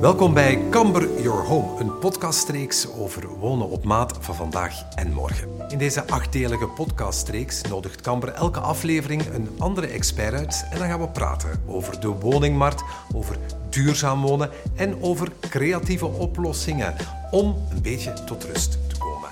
Welkom 0.00 0.34
bij 0.34 0.68
Camber 0.70 1.22
Your 1.22 1.46
Home, 1.46 1.80
een 1.80 1.98
podcastreeks 1.98 2.92
over 2.92 3.28
wonen 3.28 3.68
op 3.68 3.84
maat 3.84 4.18
van 4.20 4.34
vandaag 4.34 4.94
en 4.94 5.12
morgen. 5.12 5.48
In 5.68 5.78
deze 5.78 6.06
achtdelige 6.06 6.68
podcastreeks 6.68 7.62
nodigt 7.62 8.00
Camber 8.00 8.28
elke 8.28 8.60
aflevering 8.60 9.26
een 9.26 9.48
andere 9.58 9.86
expert 9.86 10.34
uit 10.34 10.66
en 10.70 10.78
dan 10.78 10.88
gaan 10.88 11.00
we 11.00 11.08
praten 11.08 11.62
over 11.66 12.00
de 12.00 12.08
woningmarkt, 12.08 12.82
over 13.14 13.38
duurzaam 13.70 14.22
wonen 14.22 14.50
en 14.74 15.02
over 15.02 15.32
creatieve 15.40 16.06
oplossingen 16.06 16.94
om 17.30 17.66
een 17.70 17.82
beetje 17.82 18.12
tot 18.24 18.44
rust 18.44 18.88
te 18.88 18.98
komen. 18.98 19.30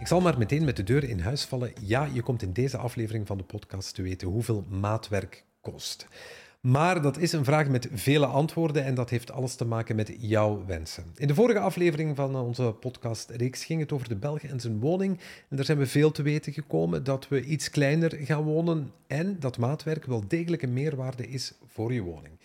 Ik 0.00 0.06
zal 0.06 0.20
maar 0.20 0.38
meteen 0.38 0.64
met 0.64 0.76
de 0.76 0.82
deur 0.82 1.04
in 1.08 1.20
huis 1.20 1.44
vallen. 1.44 1.72
Ja, 1.80 2.08
je 2.12 2.22
komt 2.22 2.42
in 2.42 2.52
deze 2.52 2.76
aflevering 2.76 3.26
van 3.26 3.36
de 3.36 3.44
podcast 3.44 3.94
te 3.94 4.02
weten 4.02 4.28
hoeveel 4.28 4.64
maatwerk 4.68 5.44
kost. 5.60 6.08
Maar 6.64 7.02
dat 7.02 7.18
is 7.18 7.32
een 7.32 7.44
vraag 7.44 7.68
met 7.68 7.88
vele 7.92 8.26
antwoorden 8.26 8.84
en 8.84 8.94
dat 8.94 9.10
heeft 9.10 9.30
alles 9.30 9.54
te 9.54 9.64
maken 9.64 9.96
met 9.96 10.14
jouw 10.18 10.64
wensen. 10.66 11.04
In 11.16 11.26
de 11.26 11.34
vorige 11.34 11.58
aflevering 11.58 12.16
van 12.16 12.36
onze 12.36 12.74
podcastreeks 12.80 13.64
ging 13.64 13.80
het 13.80 13.92
over 13.92 14.08
de 14.08 14.16
Belg 14.16 14.42
en 14.42 14.60
zijn 14.60 14.80
woning. 14.80 15.18
En 15.48 15.56
daar 15.56 15.64
zijn 15.64 15.78
we 15.78 15.86
veel 15.86 16.10
te 16.10 16.22
weten 16.22 16.52
gekomen 16.52 17.04
dat 17.04 17.28
we 17.28 17.44
iets 17.44 17.70
kleiner 17.70 18.16
gaan 18.16 18.42
wonen 18.42 18.92
en 19.06 19.40
dat 19.40 19.58
maatwerk 19.58 20.04
wel 20.04 20.24
degelijk 20.28 20.62
een 20.62 20.72
meerwaarde 20.72 21.28
is 21.28 21.52
voor 21.66 21.92
je 21.92 22.02
woning. 22.02 22.38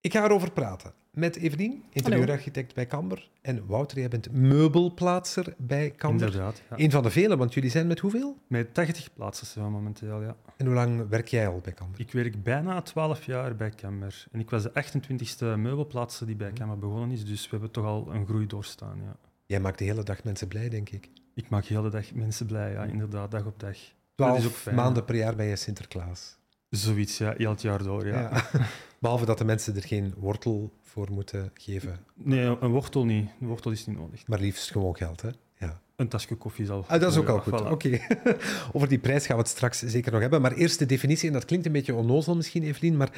Ik 0.00 0.12
ga 0.12 0.24
erover 0.24 0.52
praten 0.52 0.92
met 1.16 1.36
Evelien, 1.36 1.84
interieurarchitect 1.92 2.74
bij 2.74 2.86
Camber. 2.86 3.30
En 3.42 3.66
Wouter, 3.66 3.98
jij 3.98 4.08
bent 4.08 4.32
meubelplaatser 4.32 5.54
bij 5.58 5.92
Camber. 5.96 6.26
Inderdaad. 6.26 6.62
Ja. 6.70 6.78
Een 6.78 6.90
van 6.90 7.02
de 7.02 7.10
vele, 7.10 7.36
want 7.36 7.54
jullie 7.54 7.70
zijn 7.70 7.86
met 7.86 7.98
hoeveel? 7.98 8.38
Met 8.46 8.74
80 8.74 9.12
plaatsen 9.12 9.46
zijn 9.46 9.64
we 9.64 9.70
momenteel, 9.70 10.22
ja. 10.22 10.36
En 10.56 10.66
hoe 10.66 10.74
lang 10.74 11.08
werk 11.08 11.28
jij 11.28 11.48
al 11.48 11.60
bij 11.60 11.72
Camber? 11.72 12.00
Ik 12.00 12.12
werk 12.12 12.42
bijna 12.42 12.82
12 12.82 13.24
jaar 13.24 13.56
bij 13.56 13.70
Camber. 13.70 14.26
En 14.32 14.40
ik 14.40 14.50
was 14.50 14.62
de 14.62 14.70
28e 14.70 15.58
meubelplaatser 15.58 16.26
die 16.26 16.36
bij 16.36 16.52
Camber 16.52 16.78
begonnen 16.78 17.10
is, 17.10 17.24
dus 17.24 17.42
we 17.42 17.48
hebben 17.50 17.70
toch 17.70 17.84
al 17.84 18.14
een 18.14 18.26
groei 18.26 18.46
doorstaan, 18.46 18.98
ja. 19.04 19.16
Jij 19.46 19.60
maakt 19.60 19.78
de 19.78 19.84
hele 19.84 20.02
dag 20.02 20.24
mensen 20.24 20.48
blij, 20.48 20.68
denk 20.68 20.90
ik. 20.90 21.08
Ik 21.34 21.48
maak 21.48 21.66
de 21.66 21.74
hele 21.74 21.90
dag 21.90 22.14
mensen 22.14 22.46
blij, 22.46 22.72
ja, 22.72 22.84
inderdaad, 22.84 23.30
dag 23.30 23.46
op 23.46 23.60
dag. 23.60 23.76
Twaalf 24.14 24.46
ook 24.46 24.52
fijn, 24.52 24.76
maanden 24.76 25.04
per 25.04 25.14
jaar 25.14 25.36
ben 25.36 25.46
je 25.46 25.56
Sinterklaas. 25.56 26.38
Zoiets, 26.76 27.18
ja, 27.18 27.34
heel 27.36 27.50
het 27.50 27.62
jaar 27.62 27.82
door, 27.82 28.06
ja. 28.06 28.20
Ja. 28.20 28.46
Behalve 28.98 29.24
dat 29.24 29.38
de 29.38 29.44
mensen 29.44 29.76
er 29.76 29.82
geen 29.82 30.14
wortel 30.16 30.72
voor 30.82 31.10
moeten 31.10 31.50
geven, 31.54 31.98
Nee, 32.14 32.44
een 32.60 32.70
wortel 32.70 33.04
niet. 33.04 33.28
Een 33.40 33.46
wortel 33.46 33.70
is 33.70 33.86
niet 33.86 33.96
nodig. 33.96 34.26
maar 34.26 34.40
liefst 34.40 34.70
gewoon 34.70 34.96
geld, 34.96 35.22
hè? 35.22 35.28
Ja. 35.58 35.80
Een 35.96 36.08
tasje 36.08 36.34
koffie 36.34 36.66
zal... 36.66 36.84
Ah, 36.88 37.00
dat 37.00 37.12
is 37.12 37.18
ook 37.18 37.28
al 37.28 37.38
goed. 37.38 37.60
voilà. 37.60 37.70
Oké. 37.70 37.98
Over 38.72 38.88
die 38.88 38.98
prijs 38.98 39.26
gaan 39.26 39.36
we 39.36 39.42
het 39.42 39.50
straks 39.50 39.78
zeker 39.78 40.12
nog 40.12 40.20
hebben. 40.20 40.40
Maar 40.40 40.52
eerst 40.52 40.78
de 40.78 40.86
definitie, 40.86 41.26
en 41.26 41.32
dat 41.32 41.44
klinkt 41.44 41.66
een 41.66 41.72
beetje 41.72 41.94
onnozel 41.94 42.36
misschien, 42.36 42.62
Evelien, 42.62 42.96
maar 42.96 43.10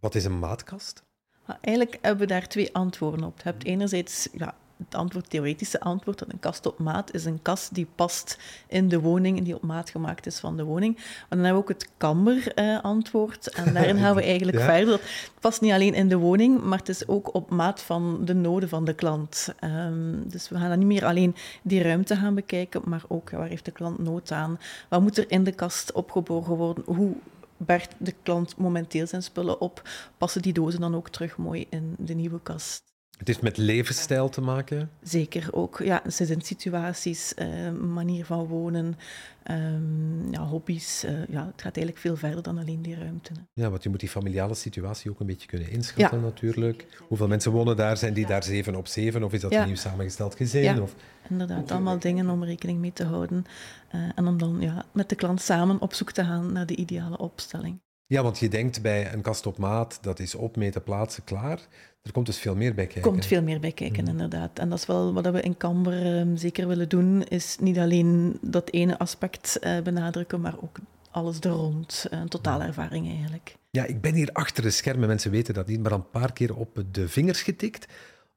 wat 0.00 0.14
is 0.14 0.24
een 0.24 0.38
maatkast? 0.38 1.02
Maar 1.46 1.58
eigenlijk 1.60 1.98
hebben 2.00 2.26
we 2.26 2.32
daar 2.32 2.48
twee 2.48 2.74
antwoorden 2.74 3.24
op. 3.24 3.36
Je 3.36 3.42
hebt 3.42 3.64
enerzijds 3.64 4.28
ja, 4.32 4.56
het 4.84 4.94
antwoord, 4.94 5.30
theoretische 5.30 5.80
antwoord, 5.80 6.18
dat 6.18 6.32
een 6.32 6.40
kast 6.40 6.66
op 6.66 6.78
maat 6.78 7.14
is 7.14 7.24
een 7.24 7.42
kast 7.42 7.74
die 7.74 7.86
past 7.94 8.38
in 8.68 8.88
de 8.88 9.00
woning 9.00 9.38
en 9.38 9.44
die 9.44 9.54
op 9.54 9.62
maat 9.62 9.90
gemaakt 9.90 10.26
is 10.26 10.38
van 10.38 10.56
de 10.56 10.64
woning. 10.64 10.94
Maar 10.96 11.26
dan 11.28 11.38
hebben 11.38 11.54
we 11.54 11.60
ook 11.62 11.68
het 11.68 11.88
kamber-antwoord 11.96 13.48
en 13.48 13.72
daarin 13.74 13.98
gaan 13.98 14.14
we 14.14 14.22
eigenlijk 14.22 14.58
Ja. 14.58 14.64
verder. 14.64 14.86
Dat 14.86 15.40
past 15.40 15.60
niet 15.60 15.72
alleen 15.72 15.94
in 15.94 16.08
de 16.08 16.16
woning, 16.16 16.62
maar 16.62 16.78
het 16.78 16.88
is 16.88 17.08
ook 17.08 17.34
op 17.34 17.50
maat 17.50 17.80
van 17.82 18.24
de 18.24 18.34
noden 18.34 18.68
van 18.68 18.84
de 18.84 18.94
klant. 18.94 19.48
Ehm, 19.58 20.14
dus 20.28 20.48
we 20.48 20.58
gaan 20.58 20.68
dan 20.68 20.78
niet 20.78 20.88
meer 20.88 21.04
alleen 21.04 21.34
die 21.62 21.82
ruimte 21.82 22.16
gaan 22.16 22.34
bekijken, 22.34 22.82
maar 22.84 23.02
ook 23.08 23.30
waar 23.30 23.48
heeft 23.48 23.64
de 23.64 23.70
klant 23.70 23.98
nood 23.98 24.32
aan? 24.32 24.58
Wat 24.88 25.00
moet 25.00 25.18
er 25.18 25.30
in 25.30 25.44
de 25.44 25.52
kast 25.52 25.92
opgeborgen 25.92 26.54
worden? 26.56 26.84
Hoe 26.86 27.12
bergt 27.56 27.94
de 27.98 28.14
klant 28.22 28.56
momenteel 28.56 29.06
zijn 29.06 29.22
spullen 29.22 29.60
op? 29.60 29.88
Passen 30.18 30.42
die 30.42 30.52
dozen 30.52 30.80
dan 30.80 30.94
ook 30.94 31.08
terug 31.08 31.36
mooi 31.36 31.66
in 31.70 31.94
de 31.98 32.14
nieuwe 32.14 32.40
kast? 32.42 32.87
Het 33.18 33.26
heeft 33.26 33.42
met 33.42 33.56
levensstijl 33.56 34.28
te 34.28 34.40
maken. 34.40 34.90
Zeker 35.02 35.48
ook, 35.52 35.80
ja, 35.84 36.02
gezinssituaties, 36.06 37.34
eh, 37.34 37.70
manier 37.72 38.24
van 38.24 38.46
wonen, 38.46 38.96
ehm, 39.42 40.32
ja, 40.32 40.46
hobby's. 40.46 41.04
eh, 41.04 41.12
ja, 41.28 41.46
het 41.46 41.62
gaat 41.62 41.76
eigenlijk 41.76 41.98
veel 41.98 42.16
verder 42.16 42.42
dan 42.42 42.58
alleen 42.58 42.82
die 42.82 42.94
ruimte. 42.98 43.32
hè. 43.32 43.62
Ja, 43.62 43.70
want 43.70 43.82
je 43.82 43.88
moet 43.88 44.00
die 44.00 44.08
familiale 44.08 44.54
situatie 44.54 45.10
ook 45.10 45.20
een 45.20 45.26
beetje 45.26 45.48
kunnen 45.48 45.70
inschatten 45.70 46.20
natuurlijk. 46.20 46.86
Hoeveel 47.08 47.28
mensen 47.28 47.52
wonen 47.52 47.76
daar? 47.76 47.96
Zijn 47.96 48.14
die 48.14 48.26
daar 48.26 48.42
zeven 48.42 48.74
op 48.74 48.86
zeven? 48.86 49.22
Of 49.22 49.32
is 49.32 49.40
dat 49.40 49.52
een 49.54 49.66
nieuw 49.66 49.76
samengesteld 49.76 50.34
gezin? 50.34 50.62
Ja. 50.62 50.80
Of... 50.80 50.94
Inderdaad, 51.28 51.70
allemaal 51.70 51.98
dingen 51.98 52.28
om 52.30 52.44
rekening 52.44 52.78
mee 52.78 52.92
te 52.92 53.04
houden. 53.04 53.44
Eh, 53.88 54.00
en 54.14 54.26
om 54.26 54.38
dan 54.38 54.56
ja, 54.60 54.84
met 54.92 55.08
de 55.08 55.14
klant 55.14 55.40
samen 55.40 55.80
op 55.80 55.94
zoek 55.94 56.12
te 56.12 56.24
gaan 56.24 56.52
naar 56.52 56.66
de 56.66 56.76
ideale 56.76 57.18
opstelling. 57.18 57.80
Ja, 58.08 58.22
want 58.22 58.38
je 58.38 58.48
denkt 58.48 58.82
bij 58.82 59.12
een 59.12 59.22
kast 59.22 59.46
op 59.46 59.58
maat, 59.58 59.98
dat 60.00 60.18
is 60.18 60.34
opmeten, 60.34 60.82
plaatsen, 60.82 61.24
klaar. 61.24 61.60
Er 62.02 62.12
komt 62.12 62.26
dus 62.26 62.38
veel 62.38 62.54
meer 62.56 62.74
bij 62.74 62.84
kijken. 62.84 63.02
Er 63.02 63.08
komt 63.10 63.26
veel 63.26 63.42
meer 63.42 63.60
bij 63.60 63.72
kijken, 63.72 64.02
Mhm. 64.02 64.10
inderdaad. 64.12 64.58
En 64.58 64.68
dat 64.68 64.78
is 64.78 64.86
wel 64.86 65.12
wat 65.12 65.26
we 65.30 65.40
in 65.40 65.56
Camber 65.56 66.16
ehm, 66.16 66.36
zeker 66.36 66.68
willen 66.68 66.88
doen, 66.88 67.22
is 67.24 67.56
niet 67.60 67.78
alleen 67.78 68.38
dat 68.42 68.70
ene 68.70 68.98
aspect 68.98 69.58
eh, 69.58 69.80
benadrukken, 69.82 70.40
maar 70.40 70.54
ook 70.62 70.78
alles 71.10 71.40
er 71.40 71.50
rond. 71.50 72.06
Eh, 72.10 72.18
Een 72.18 72.28
totale 72.28 72.64
ervaring 72.64 73.08
eigenlijk. 73.08 73.56
Ja, 73.70 73.84
ik 73.84 74.00
ben 74.00 74.14
hier 74.14 74.30
achter 74.32 74.62
de 74.62 74.70
schermen, 74.70 75.08
mensen 75.08 75.30
weten 75.30 75.54
dat 75.54 75.66
niet, 75.66 75.80
maar 75.82 75.92
een 75.92 76.10
paar 76.10 76.32
keer 76.32 76.56
op 76.56 76.84
de 76.92 77.08
vingers 77.08 77.42
getikt, 77.42 77.86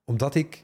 omdat 0.06 0.36
ik 0.36 0.64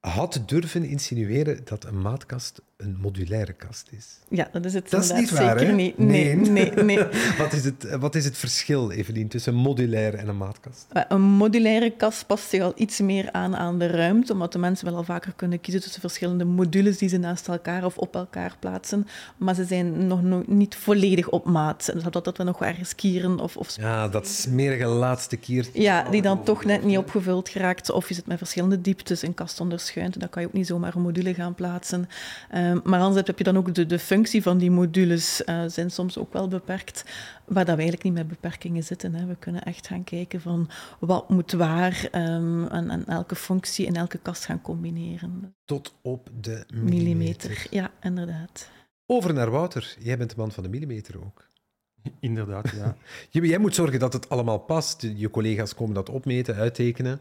had 0.00 0.42
durven 0.46 0.84
insinueren 0.84 1.60
dat 1.64 1.84
een 1.84 2.00
maatkast 2.00 2.62
een 2.78 2.96
modulaire 3.00 3.52
kast 3.52 3.88
is. 3.90 4.06
Ja, 4.28 4.48
dat 4.52 4.64
is 4.64 4.74
het 4.74 4.90
Dat 4.90 5.04
is 5.04 5.12
niet 5.12 5.30
waar, 5.30 5.58
zeker 5.58 5.66
hè? 5.66 5.72
niet. 5.74 5.98
Nee, 5.98 6.34
Nee. 6.36 6.50
nee, 6.72 6.84
nee. 6.84 6.98
Wat 7.38 7.52
is 7.52 7.64
het, 7.64 7.96
wat 8.00 8.14
is 8.14 8.24
het 8.24 8.36
verschil, 8.36 8.90
Evelien, 8.90 9.28
tussen 9.28 9.54
een 9.54 9.58
modulaire 9.60 10.16
en 10.16 10.28
een 10.28 10.36
maatkast? 10.36 10.86
Maar 10.92 11.04
Een 11.08 11.20
modulaire 11.20 11.90
kast 11.90 12.26
past 12.26 12.48
zich 12.48 12.62
al 12.62 12.72
iets 12.76 13.00
meer 13.00 13.32
aan 13.32 13.56
aan 13.56 13.78
de 13.78 13.86
ruimte, 13.86 14.32
omdat 14.32 14.52
de 14.52 14.58
mensen 14.58 14.86
wel 14.86 14.96
al 14.96 15.04
vaker 15.04 15.32
kunnen 15.36 15.60
kiezen 15.60 15.82
tussen 15.82 16.00
verschillende 16.00 16.44
modules 16.44 16.98
die 16.98 17.08
ze 17.08 17.16
naast 17.16 17.48
elkaar 17.48 17.84
of 17.84 17.96
op 17.98 18.14
elkaar 18.14 18.56
plaatsen. 18.58 19.06
Maar 19.36 19.54
ze 19.54 19.64
zijn 19.64 20.06
nog 20.06 20.22
no- 20.22 20.44
niet 20.46 20.76
volledig 20.76 21.28
op 21.28 21.44
maat. 21.44 21.90
Dus 21.92 22.02
dat, 22.02 22.24
dat 22.24 22.36
we 22.36 22.42
nog 22.44 22.62
ergens 22.62 22.94
kieren 22.94 23.38
of, 23.40 23.56
of 23.56 23.76
Ja, 23.76 24.08
dat 24.08 24.26
smerige 24.26 24.86
laatste 24.86 25.36
kier. 25.36 25.66
ja, 25.72 26.10
die 26.10 26.22
dan 26.22 26.44
toch 26.44 26.64
net 26.64 26.84
niet 26.84 26.98
opgevuld 26.98 27.48
geraakt. 27.48 27.90
Of 27.90 28.08
je 28.08 28.14
zit 28.14 28.26
met 28.26 28.38
verschillende 28.38 28.80
dieptes 28.80 29.22
in 29.22 29.34
kast 29.34 29.60
onder 29.60 29.80
schuinte. 29.80 30.18
Dan 30.18 30.28
kan 30.28 30.42
je 30.42 30.48
ook 30.48 30.54
niet 30.54 30.66
zomaar 30.66 30.94
een 30.96 31.02
module 31.02 31.34
gaan 31.34 31.54
plaatsen. 31.54 32.08
Ehm, 32.50 32.66
maar 32.84 33.00
anders 33.00 33.26
heb 33.26 33.38
je 33.38 33.44
dan 33.44 33.56
ook 33.56 33.74
de, 33.74 33.86
de 33.86 33.98
functie 33.98 34.42
van 34.42 34.58
die 34.58 34.70
modules. 34.70 35.44
eh 35.44 35.62
zijn 35.66 35.90
soms 35.90 36.18
ook 36.18 36.32
wel 36.32 36.48
beperkt. 36.48 37.04
Waar 37.44 37.64
dat 37.64 37.74
we 37.76 37.80
eigenlijk 37.82 38.02
niet 38.02 38.12
met 38.12 38.28
beperkingen 38.28 38.84
zitten. 38.84 39.14
Hè. 39.14 39.26
We 39.26 39.36
kunnen 39.36 39.62
echt 39.62 39.86
gaan 39.86 40.04
kijken 40.04 40.40
van 40.40 40.68
wat 41.00 41.28
moet 41.28 41.52
waar. 41.52 42.08
ehm, 42.10 42.64
en, 42.64 42.90
en 42.90 43.06
elke 43.06 43.34
functie 43.34 43.86
in 43.86 43.96
elke 43.96 44.18
kast 44.18 44.44
gaan 44.44 44.60
combineren. 44.60 45.54
Tot 45.64 45.94
op 46.02 46.28
de 46.40 46.64
millimeter. 46.72 46.94
Millimeter. 46.94 47.66
Ja, 47.70 47.90
inderdaad. 48.02 48.70
Over 49.06 49.34
naar 49.34 49.50
Wouter. 49.50 49.96
Jij 49.98 50.18
bent 50.18 50.30
de 50.30 50.36
man 50.36 50.52
van 50.52 50.62
de 50.62 50.68
millimeter 50.68 51.24
ook. 51.24 51.46
Inderdaad, 52.20 52.70
ja. 52.70 52.96
Jij 53.46 53.58
moet 53.58 53.74
zorgen 53.74 53.98
dat 53.98 54.12
het 54.12 54.28
allemaal 54.28 54.58
past. 54.58 55.02
Je 55.16 55.30
collega's 55.30 55.74
komen 55.74 55.94
dat 55.94 56.08
opmeten, 56.10 56.54
uittekenen. 56.54 57.12
En 57.12 57.20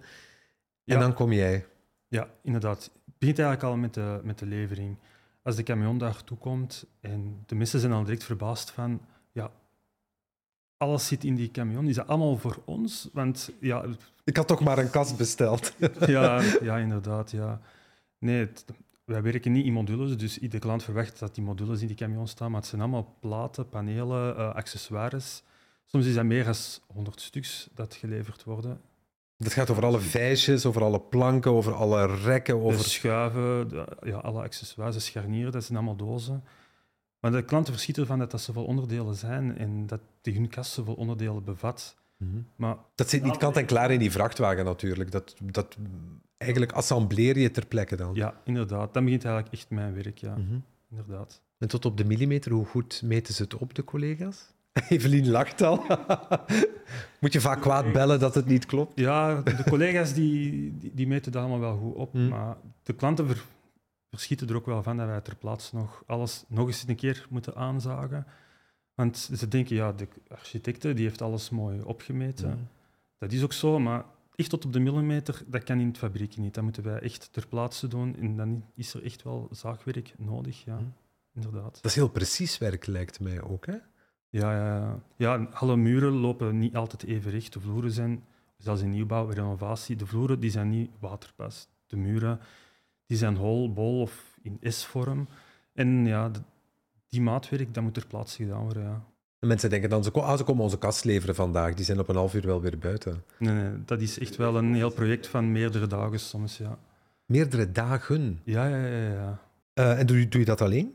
Ja. 0.95 0.99
dan 0.99 1.13
kom 1.13 1.31
jij. 1.33 1.65
Ja, 2.07 2.27
inderdaad. 2.43 2.83
Het 2.83 3.17
begint 3.17 3.39
eigenlijk 3.39 3.69
al 3.69 3.77
met 3.81 3.93
de, 3.93 4.19
met 4.23 4.39
de 4.39 4.45
levering. 4.45 4.97
Als 5.47 5.55
de 5.55 5.63
camion 5.63 5.97
daar 5.97 6.23
toekomt 6.23 6.85
en 6.99 7.43
de 7.45 7.55
mensen 7.55 7.79
zijn 7.79 7.91
al 7.91 8.03
direct 8.03 8.23
verbaasd 8.23 8.71
van, 8.71 9.01
ja, 9.31 9.51
alles 10.77 11.07
zit 11.07 11.23
in 11.23 11.35
die 11.35 11.51
camion. 11.51 11.87
Is 11.87 11.95
dat 11.95 12.07
allemaal 12.07 12.37
voor 12.37 12.61
ons? 12.65 13.09
Want 13.13 13.51
ja, 13.59 13.85
Ik 14.23 14.37
had 14.37 14.47
toch 14.47 14.59
maar 14.63 14.77
een 14.77 14.89
kast 14.89 15.17
besteld. 15.17 15.73
ja, 16.07 16.41
ja 16.69 16.77
inderdaad, 16.77 17.31
ja. 17.31 17.61
Nee, 18.19 18.39
het- 18.39 18.65
wij 19.05 19.21
werken 19.21 19.51
niet 19.51 19.65
in 19.65 19.73
modules, 19.73 20.17
dus 20.17 20.37
iedere 20.39 20.61
klant 20.61 20.83
verwacht 20.83 21.19
dat 21.19 21.35
die 21.35 21.43
modules 21.43 21.81
in 21.81 21.87
die 21.87 21.95
camion 21.95 22.27
staan, 22.27 22.51
maar 22.51 22.59
het 22.59 22.69
zijn 22.69 22.81
allemaal 22.81 23.15
platen, 23.19 23.69
panelen, 23.69 24.37
eh, 24.37 24.53
accessoires. 24.55 25.43
Soms 25.85 26.05
is 26.05 26.13
dat 26.15 26.25
meer 26.25 26.43
dan 26.43 26.55
100 26.87 27.21
stuks 27.21 27.69
dat 27.73 27.93
geleverd 27.95 28.43
worden. 28.43 28.81
Het 29.37 29.53
gaat 29.53 29.69
over 29.69 29.85
alle 29.85 29.99
vijsjes, 29.99 30.65
over 30.65 30.83
alle 30.83 30.99
planken, 30.99 31.51
over 31.51 31.73
alle 31.73 32.15
rekken, 32.15 32.55
De 32.55 32.61
over... 32.61 32.83
schuiven, 32.85 33.67
de- 33.69 33.97
ja, 34.03 34.17
alle 34.17 34.41
accessoires, 34.41 34.95
de 34.95 35.01
scharnieren, 35.01 35.51
dat 35.51 35.63
zijn 35.63 35.77
allemaal 35.77 35.95
dozen. 35.95 36.43
Maar 37.19 37.31
de 37.31 37.43
klanten 37.45 37.73
verschieten 37.73 38.03
ervan 38.03 38.19
dat 38.19 38.31
dat 38.31 38.41
zoveel 38.41 38.65
onderdelen 38.65 39.15
zijn 39.15 39.57
en 39.57 39.87
dat 39.87 39.99
die 40.21 40.33
hun 40.33 40.47
kast 40.49 40.71
zoveel 40.71 40.93
onderdelen 40.93 41.43
bevat. 41.43 41.95
Mhm. 42.17 42.37
Maar 42.55 42.77
Dat 42.95 43.09
zit 43.09 43.23
niet 43.23 43.37
kant 43.37 43.57
en 43.57 43.65
klaar 43.65 43.91
in 43.91 43.99
die 43.99 44.11
vrachtwagen 44.11 44.65
natuurlijk. 44.65 45.11
Dat, 45.11 45.35
dat, 45.43 45.77
eigenlijk 46.37 46.71
assembleer 46.71 47.37
je 47.39 47.51
ter 47.51 47.65
plekke 47.65 47.95
dan. 47.95 48.15
ja, 48.15 48.41
inderdaad, 48.45 48.93
dan 48.93 49.03
begint 49.03 49.25
eigenlijk 49.25 49.53
echt 49.55 49.69
mijn 49.69 49.93
werk, 49.93 50.17
ja. 50.17 50.35
Mhm. 50.35 50.59
Inderdaad. 50.89 51.41
En 51.57 51.67
tot 51.67 51.85
op 51.85 51.97
de 51.97 52.05
millimeter, 52.05 52.51
hoe 52.51 52.65
goed 52.65 53.01
meten 53.03 53.33
ze 53.33 53.43
het 53.43 53.55
op, 53.55 53.73
de 53.73 53.83
collega's? 53.83 54.53
Evelien 54.89 55.29
lacht 55.29 55.61
al. 55.61 55.85
Moet 57.19 57.33
je 57.33 57.41
vaak 57.41 57.61
kwaad 57.61 57.91
bellen 57.91 58.19
dat 58.19 58.35
het 58.35 58.45
niet 58.45 58.65
klopt? 58.65 58.99
Ja, 58.99 59.41
de 59.41 59.63
collega's 59.69 60.13
die, 60.13 60.77
die, 60.77 60.91
die 60.93 61.07
meten 61.07 61.31
dat 61.31 61.41
allemaal 61.41 61.59
wel 61.59 61.77
goed 61.77 61.95
op, 61.95 62.11
Hmm. 62.11 62.27
maar 62.27 62.57
de 62.83 62.93
klanten 62.93 63.27
ver- 63.27 63.43
verschieten 64.09 64.47
er 64.49 64.55
ook 64.55 64.65
wel 64.65 64.83
van 64.83 64.97
dat 64.97 65.07
wij 65.07 65.21
ter 65.21 65.35
plaatse 65.35 65.75
nog 65.75 66.03
alles 66.05 66.43
nog 66.47 66.67
eens 66.67 66.83
een 66.87 66.95
keer 66.95 67.25
moeten 67.29 67.55
aanzagen. 67.55 68.25
Want 68.95 69.29
ze 69.35 69.47
denken, 69.47 69.75
ja, 69.75 69.91
de 69.91 70.07
architecte 70.27 70.93
die 70.93 71.05
heeft 71.05 71.21
alles 71.21 71.49
mooi 71.49 71.81
opgemeten. 71.81 72.51
Hmm. 72.51 72.67
Dat 73.17 73.31
is 73.31 73.43
ook 73.43 73.53
zo, 73.53 73.79
maar 73.79 74.05
echt 74.35 74.49
tot 74.49 74.65
op 74.65 74.73
de 74.73 74.79
millimeter, 74.79 75.41
dat 75.47 75.63
kan 75.63 75.79
in 75.79 75.87
het 75.87 75.97
fabriek 75.97 76.37
niet. 76.37 76.53
Dat 76.53 76.63
moeten 76.63 76.83
wij 76.83 76.99
echt 76.99 77.29
ter 77.31 77.47
plaatse 77.47 77.87
doen. 77.87 78.15
En 78.19 78.37
dan 78.37 78.63
is 78.75 78.93
er 78.93 79.03
echt 79.03 79.23
wel 79.23 79.47
zaagwerk 79.51 80.13
nodig, 80.17 80.63
ja. 80.63 80.77
Hm. 80.77 80.83
Inderdaad. 81.33 81.73
Dat 81.73 81.85
is 81.85 81.95
heel 81.95 82.09
precies 82.09 82.57
werk, 82.57 82.85
lijkt 82.85 83.19
mij 83.19 83.41
ook. 83.41 83.65
Hè? 83.65 83.75
Ja, 84.29 84.53
ja, 84.55 84.99
ja. 85.17 85.47
alle 85.53 85.75
muren 85.75 86.11
lopen 86.13 86.59
niet 86.59 86.75
altijd 86.75 87.03
even 87.03 87.31
recht. 87.31 87.53
De 87.53 87.59
vloeren 87.59 87.91
zijn, 87.91 88.23
zelfs 88.57 88.81
in 88.81 88.89
nieuwbouw, 88.89 89.29
renovatie, 89.29 89.95
de 89.95 90.05
vloeren 90.05 90.39
die 90.39 90.49
zijn 90.51 90.69
niet 90.69 90.89
waterpas. 90.99 91.67
De 91.87 91.97
muren 91.97 92.39
die 93.05 93.17
zijn 93.17 93.35
hol, 93.35 93.73
bol 93.73 94.01
of 94.01 94.37
in 94.41 94.57
S-vorm. 94.61 95.27
En 95.73 96.05
ja, 96.05 96.29
de- 96.29 96.39
die 97.09 97.21
maatwerk, 97.21 97.73
dat 97.73 97.83
moet 97.83 97.93
ter 97.93 98.07
plaatse 98.07 98.43
gedaan 98.43 98.63
worden, 98.63 98.83
ja. 98.83 99.03
En 99.39 99.47
mensen 99.47 99.69
denken 99.69 99.89
dan, 99.89 100.03
ze, 100.03 100.11
ah, 100.11 100.37
ze 100.37 100.43
komen 100.43 100.63
onze 100.63 100.77
kast 100.77 101.03
leveren 101.05 101.35
vandaag. 101.35 101.73
Die 101.73 101.85
zijn 101.85 101.99
op 101.99 102.09
een 102.09 102.15
half 102.15 102.33
uur 102.33 102.45
wel 102.45 102.61
weer 102.61 102.77
buiten. 102.77 103.23
Nee, 103.39 103.53
nee, 103.53 103.71
dat 103.85 104.01
is 104.01 104.19
echt 104.19 104.35
wel 104.35 104.57
een 104.57 104.73
heel 104.73 104.89
project 104.91 105.27
van 105.27 105.51
meerdere 105.51 105.87
dagen 105.87 106.19
soms, 106.19 106.57
ja. 106.57 106.77
Meerdere 107.25 107.71
dagen. 107.71 108.39
Ja, 108.43 108.67
ja, 108.67 108.85
ja, 108.85 109.11
ja. 109.13 109.39
Eh, 109.73 109.99
en 109.99 110.05
doe, 110.05 110.27
doe 110.27 110.39
je 110.39 110.45
dat 110.45 110.61
alleen? 110.61 110.93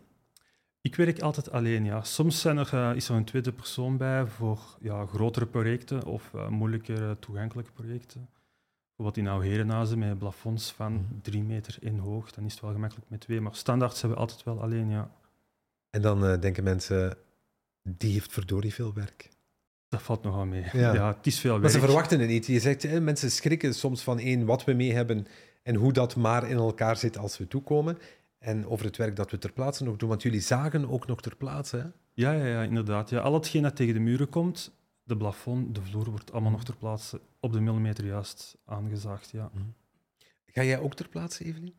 Ik 0.82 0.96
werk 0.96 1.20
altijd 1.20 1.50
alleen, 1.50 1.84
ja. 1.84 2.02
Soms 2.02 2.40
zijn 2.40 2.56
er, 2.58 2.68
eh, 2.72 2.96
is 2.96 3.08
er 3.08 3.14
een 3.14 3.24
tweede 3.24 3.52
persoon 3.52 3.96
bij 3.96 4.26
voor 4.26 4.60
ja, 4.80 5.06
grotere 5.06 5.46
projecten 5.46 6.04
of 6.04 6.30
uh, 6.34 6.48
moeilijker 6.48 7.18
toegankelijke 7.18 7.72
projecten. 7.72 8.28
Bijvoorbeeld 8.96 9.26
in 9.26 9.32
Oude 9.72 9.96
met 9.96 10.18
plafonds 10.18 10.72
van 10.72 10.92
Mhm. 10.92 11.02
drie 11.22 11.42
meter 11.42 11.76
in 11.80 11.98
hoog, 11.98 12.30
dan 12.32 12.44
is 12.44 12.52
het 12.52 12.62
wel 12.62 12.72
gemakkelijk 12.72 13.10
met 13.10 13.20
twee. 13.20 13.40
Maar 13.40 13.54
standaard 13.54 13.96
zijn 13.96 14.12
we 14.12 14.18
altijd 14.18 14.42
wel 14.42 14.62
alleen, 14.62 14.90
ja. 14.90 15.10
En 15.90 16.02
dan 16.02 16.26
eh, 16.26 16.40
denken 16.40 16.64
mensen, 16.64 17.16
die 17.82 18.12
heeft 18.12 18.32
verdorie 18.32 18.74
veel 18.74 18.92
werk. 18.94 19.28
Dat 19.88 20.02
valt 20.02 20.22
nogal 20.22 20.44
mee. 20.46 20.64
Ja. 20.72 20.94
Ja, 20.94 21.14
het 21.16 21.26
is 21.26 21.38
veel 21.40 21.50
Maar 21.52 21.60
werk. 21.60 21.72
ze 21.72 21.80
verwachten 21.80 22.20
het 22.20 22.28
niet. 22.28 22.46
Je 22.46 22.60
zegt, 22.60 22.84
eh, 22.84 22.98
mensen 23.00 23.30
schrikken 23.30 23.74
soms 23.74 24.02
van 24.02 24.18
één, 24.18 24.44
wat 24.44 24.64
we 24.64 24.72
mee 24.72 24.92
hebben 24.92 25.26
en 25.62 25.74
hoe 25.74 25.92
dat 25.92 26.16
maar 26.16 26.48
in 26.50 26.56
elkaar 26.56 26.96
zit 26.96 27.18
als 27.18 27.38
we 27.38 27.48
toekomen. 27.48 27.98
En 28.42 28.66
over 28.66 28.86
het 28.86 28.96
werk 28.96 29.16
dat 29.16 29.30
we 29.30 29.38
ter 29.38 29.52
plaatse 29.52 29.84
nog 29.84 29.96
doen, 29.96 30.08
want 30.08 30.22
jullie 30.22 30.40
zagen 30.40 30.90
ook 30.90 31.06
nog 31.06 31.20
ter 31.20 31.36
plaatse. 31.36 31.76
Hè? 31.76 31.84
Ja, 32.12 32.32
ja, 32.32 32.46
ja, 32.46 32.62
inderdaad. 32.62 33.10
Ja, 33.10 33.20
al 33.20 33.34
hetgeen 33.34 33.62
dat 33.62 33.76
tegen 33.76 33.94
de 33.94 34.00
muren 34.00 34.28
komt, 34.28 34.72
de 35.04 35.16
plafond, 35.16 35.74
de 35.74 35.82
vloer, 35.82 36.10
wordt 36.10 36.32
allemaal 36.32 36.50
nog 36.50 36.64
ter 36.64 36.76
plaatse 36.76 37.20
op 37.40 37.52
de 37.52 37.60
millimeter 37.60 38.04
juist 38.04 38.56
aangezaagd, 38.64 39.30
ja. 39.30 39.50
Ga 40.52 40.62
jij 40.62 40.78
ook 40.78 40.94
ter 40.94 41.08
plaatse, 41.08 41.44
Evelien? 41.44 41.74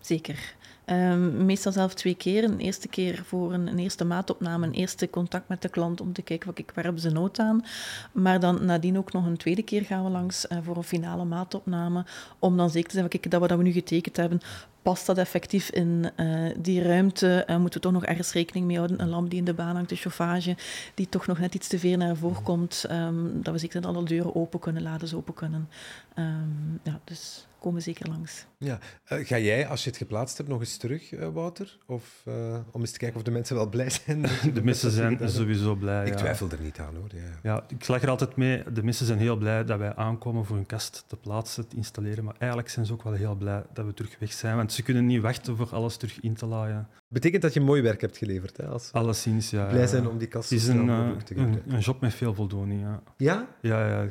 Zeker. 0.00 0.54
Ehm, 0.84 1.44
meestal 1.44 1.72
zelf 1.72 1.94
twee 1.94 2.14
keer. 2.14 2.44
Een 2.44 2.58
eerste 2.58 2.88
keer 2.88 3.22
voor 3.24 3.52
een, 3.52 3.78
eerste 3.78 4.04
maatopname, 4.04 4.66
een 4.66 4.72
eerste 4.72 5.10
contact 5.10 5.48
met 5.48 5.62
de 5.62 5.68
klant 5.68 6.00
om 6.00 6.12
te 6.12 6.22
kijken 6.22 6.48
wat 6.48 6.58
ik, 6.58 6.70
waar 6.74 6.84
hebben 6.84 7.02
ze 7.02 7.10
nood 7.10 7.38
aan. 7.38 7.64
Maar 8.12 8.40
dan 8.40 8.64
nadien 8.64 8.98
ook 8.98 9.12
nog 9.12 9.26
een 9.26 9.36
tweede 9.36 9.62
keer 9.62 9.82
gaan 9.82 10.04
we 10.04 10.10
langs 10.10 10.46
eh, 10.46 10.58
voor 10.62 10.76
een 10.76 10.82
finale 10.82 11.24
maatopname, 11.24 12.04
om 12.38 12.56
dan 12.56 12.70
zeker 12.70 12.88
te 12.88 12.96
zijn, 12.96 13.08
kijk, 13.08 13.30
dat 13.30 13.40
we 13.40 13.46
dat 13.46 13.58
we 13.58 13.64
nu 13.64 13.72
getekend 13.72 14.16
hebben, 14.16 14.40
past 14.82 15.06
dat 15.06 15.18
effectief 15.18 15.70
in 15.70 16.10
eh, 16.16 16.50
die 16.58 16.82
ruimte? 16.82 17.44
Eh, 17.44 17.56
moeten 17.56 17.80
we 17.80 17.86
toch 17.86 17.94
nog 17.94 18.04
ergens 18.04 18.32
rekening 18.32 18.66
mee 18.66 18.76
houden? 18.76 19.00
Een 19.00 19.08
lamp 19.08 19.30
die 19.30 19.38
in 19.38 19.44
de 19.44 19.54
baan 19.54 19.74
hangt, 19.74 19.88
de 19.88 19.96
chauffage, 19.96 20.56
die 20.94 21.08
toch 21.08 21.26
nog 21.26 21.38
net 21.38 21.54
iets 21.54 21.68
te 21.68 21.78
ver 21.78 21.96
naar 21.96 22.16
voren 22.16 22.42
komt, 22.42 22.84
ehm, 22.88 23.14
dat 23.32 23.52
we 23.52 23.58
zeker 23.58 23.80
dat 23.80 23.94
alle 23.94 24.04
deuren 24.04 24.34
open 24.34 24.60
kunnen, 24.60 24.82
laders 24.82 25.14
open 25.14 25.34
kunnen. 25.34 25.68
Ehm, 26.14 26.72
ja, 26.82 27.00
dus 27.04 27.46
komen 27.58 27.82
zeker 27.82 28.08
langs. 28.08 28.46
Ja. 28.58 28.78
Eh, 29.04 29.26
ga 29.26 29.38
jij, 29.38 29.66
als 29.66 29.82
je 29.84 29.88
het 29.88 29.98
geplaatst 29.98 30.36
hebt, 30.36 30.48
nog 30.48 30.60
eens 30.60 30.76
terug, 30.76 31.12
eh, 31.12 31.28
Wouter? 31.28 31.78
Of 31.86 32.22
eh, 32.24 32.58
om 32.70 32.80
eens 32.80 32.90
te 32.90 32.98
kijken 32.98 33.16
of 33.16 33.22
de 33.22 33.30
mensen 33.30 33.56
wel 33.56 33.68
blij 33.68 33.90
zijn? 33.90 34.22
De 34.54 34.62
mensen 34.62 34.90
zijn 34.90 35.30
sowieso 35.30 35.74
blij. 35.74 36.06
Ik 36.06 36.12
ja. 36.12 36.16
twijfel 36.18 36.50
er 36.50 36.60
niet 36.60 36.78
aan, 36.78 36.94
hoor. 36.94 37.08
Ja. 37.14 37.38
Ja, 37.42 37.64
ik 37.68 37.84
slag 37.84 38.02
er 38.02 38.10
altijd 38.10 38.36
mee. 38.36 38.62
De 38.72 38.82
mensen 38.82 39.06
zijn 39.06 39.18
heel 39.18 39.36
blij 39.36 39.64
dat 39.64 39.78
wij 39.78 39.94
aankomen 39.94 40.44
voor 40.44 40.56
een 40.56 40.66
kast 40.66 41.04
te 41.06 41.16
plaatsen, 41.16 41.68
te 41.68 41.76
installeren. 41.76 42.24
Maar 42.24 42.34
eigenlijk 42.38 42.70
zijn 42.70 42.86
ze 42.86 42.92
ook 42.92 43.02
wel 43.02 43.12
heel 43.12 43.34
blij 43.34 43.62
dat 43.72 43.86
we 43.86 43.94
terug 43.94 44.18
weg 44.18 44.32
zijn. 44.32 44.56
Want 44.56 44.72
ze 44.72 44.82
kunnen 44.82 45.06
niet 45.06 45.22
wachten 45.22 45.56
voor 45.56 45.68
alles 45.70 45.96
terug 45.96 46.20
in 46.20 46.34
te 46.34 46.46
laaien. 46.46 46.88
Betekent 47.08 47.42
dat 47.42 47.54
je 47.54 47.60
mooi 47.60 47.82
werk 47.82 48.00
hebt 48.00 48.16
geleverd, 48.16 48.56
hè? 48.56 48.66
Als 48.66 48.92
Alleszins, 48.92 49.50
ja. 49.50 49.66
blij 49.66 49.86
zijn 49.86 50.08
om 50.08 50.18
die 50.18 50.28
kast 50.28 50.50
Het 50.50 50.58
is 50.58 50.68
een, 50.68 50.88
eh, 50.88 51.10
te 51.10 51.34
een, 51.34 51.44
gebruiken. 51.44 51.72
een 51.72 51.80
job 51.80 52.00
met 52.00 52.14
veel 52.14 52.34
voldoening, 52.34 52.80
ja. 52.80 53.02
Ja? 53.16 53.46
Ja, 53.60 53.88
ja. 53.88 54.08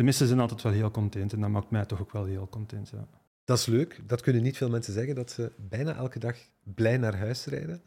De 0.00 0.06
mensen 0.06 0.26
zijn 0.26 0.40
altijd 0.40 0.62
wel 0.62 0.72
heel 0.72 0.90
content 0.90 1.32
en 1.32 1.40
dat 1.40 1.50
maakt 1.50 1.70
mij 1.70 1.84
toch 1.84 2.00
ook 2.00 2.12
wel 2.12 2.24
heel 2.24 2.48
content, 2.48 2.88
ja. 2.88 3.08
Dat 3.44 3.58
is 3.58 3.66
leuk. 3.66 4.00
Dat 4.06 4.20
kunnen 4.20 4.42
niet 4.42 4.56
veel 4.56 4.70
mensen 4.70 4.92
zeggen, 4.92 5.14
dat 5.14 5.30
ze 5.30 5.52
bijna 5.56 5.94
elke 5.94 6.18
dag 6.18 6.36
blij 6.74 6.96
naar 6.96 7.16
huis 7.16 7.44
rijden. 7.44 7.82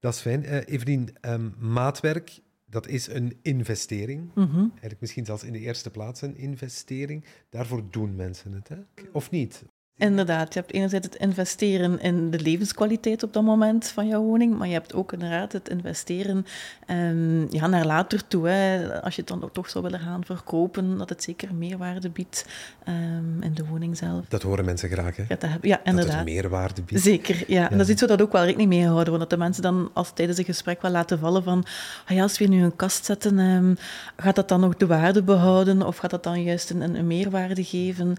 Dat 0.00 0.14
is 0.14 0.20
fijn. 0.20 0.44
Eh 0.44 0.74
Evelien, 0.74 1.16
ehm, 1.20 1.50
maatwerk, 1.58 2.40
dat 2.64 2.86
is 2.86 3.06
een 3.06 3.38
investering. 3.42 4.30
Mhm. 4.34 4.58
Eigenlijk 4.58 5.00
misschien 5.00 5.24
zelfs 5.24 5.44
in 5.44 5.52
de 5.52 5.58
eerste 5.58 5.90
plaats 5.90 6.22
een 6.22 6.36
investering. 6.36 7.24
Daarvoor 7.50 7.82
doen 7.90 8.16
mensen 8.16 8.52
het, 8.52 8.68
hè? 8.68 8.76
Of 9.12 9.30
niet? 9.30 9.64
Inderdaad, 9.96 10.54
je 10.54 10.60
hebt 10.60 10.72
enerzijds 10.72 11.06
het 11.06 11.16
investeren 11.16 12.00
in 12.00 12.30
de 12.30 12.40
levenskwaliteit 12.40 13.22
op 13.22 13.32
dat 13.32 13.42
moment 13.42 13.88
van 13.88 14.06
jouw 14.06 14.22
woning, 14.22 14.58
maar 14.58 14.66
je 14.66 14.72
hebt 14.72 14.94
ook 14.94 15.12
inderdaad 15.12 15.52
het 15.52 15.68
investeren 15.68 16.46
ehm, 16.86 17.54
ja, 17.54 17.66
naar 17.66 17.86
later 17.86 18.26
toe. 18.26 18.48
Hè. 18.48 19.02
Als 19.02 19.14
je 19.14 19.20
het 19.20 19.30
dan 19.30 19.44
ook 19.44 19.52
toch 19.52 19.70
zou 19.70 19.84
willen 19.84 20.00
gaan 20.00 20.24
verkopen, 20.24 20.98
dat 20.98 21.08
het 21.08 21.22
zeker 21.22 21.54
meerwaarde 21.54 22.10
biedt 22.10 22.46
ehm, 22.84 23.42
in 23.42 23.54
de 23.54 23.64
woning 23.64 23.96
zelf. 23.96 24.24
Dat 24.28 24.42
horen 24.42 24.64
mensen 24.64 24.88
graag, 24.88 25.16
hè? 25.16 25.24
Ja, 25.28 25.36
dat 25.38 25.50
ja 25.62 25.76
Dat 25.76 25.86
inderdaad. 25.86 26.14
het 26.14 26.24
meerwaarde 26.24 26.82
biedt. 26.82 27.02
Zeker, 27.02 27.44
ja. 27.46 27.70
En 27.70 27.78
dat 27.78 27.86
is 27.86 27.92
iets 27.92 28.00
waar 28.00 28.10
dat 28.16 28.22
ook 28.22 28.32
wel 28.32 28.44
rekening 28.44 28.68
mee 28.68 28.86
houden. 28.86 29.08
Want 29.08 29.20
dat 29.20 29.30
de 29.30 29.36
mensen 29.36 29.62
dan 29.62 29.90
als 29.92 30.12
tijdens 30.12 30.38
een 30.38 30.44
gesprek 30.44 30.82
wel 30.82 30.90
laten 30.90 31.18
vallen 31.18 31.42
van 31.42 31.64
ah 32.06 32.16
ja, 32.16 32.22
als 32.22 32.38
we 32.38 32.44
nu 32.44 32.62
een 32.62 32.76
kast 32.76 33.04
zetten, 33.04 33.38
ehm, 33.38 33.74
gaat 34.16 34.36
dat 34.36 34.48
dan 34.48 34.60
nog 34.60 34.76
de 34.76 34.86
waarde 34.86 35.22
behouden 35.22 35.82
of 35.86 35.96
gaat 35.96 36.10
dat 36.10 36.22
dan 36.22 36.42
juist 36.42 36.70
een, 36.70 36.80
een, 36.80 37.06
meerwaarde 37.06 37.64
geven? 37.64 38.16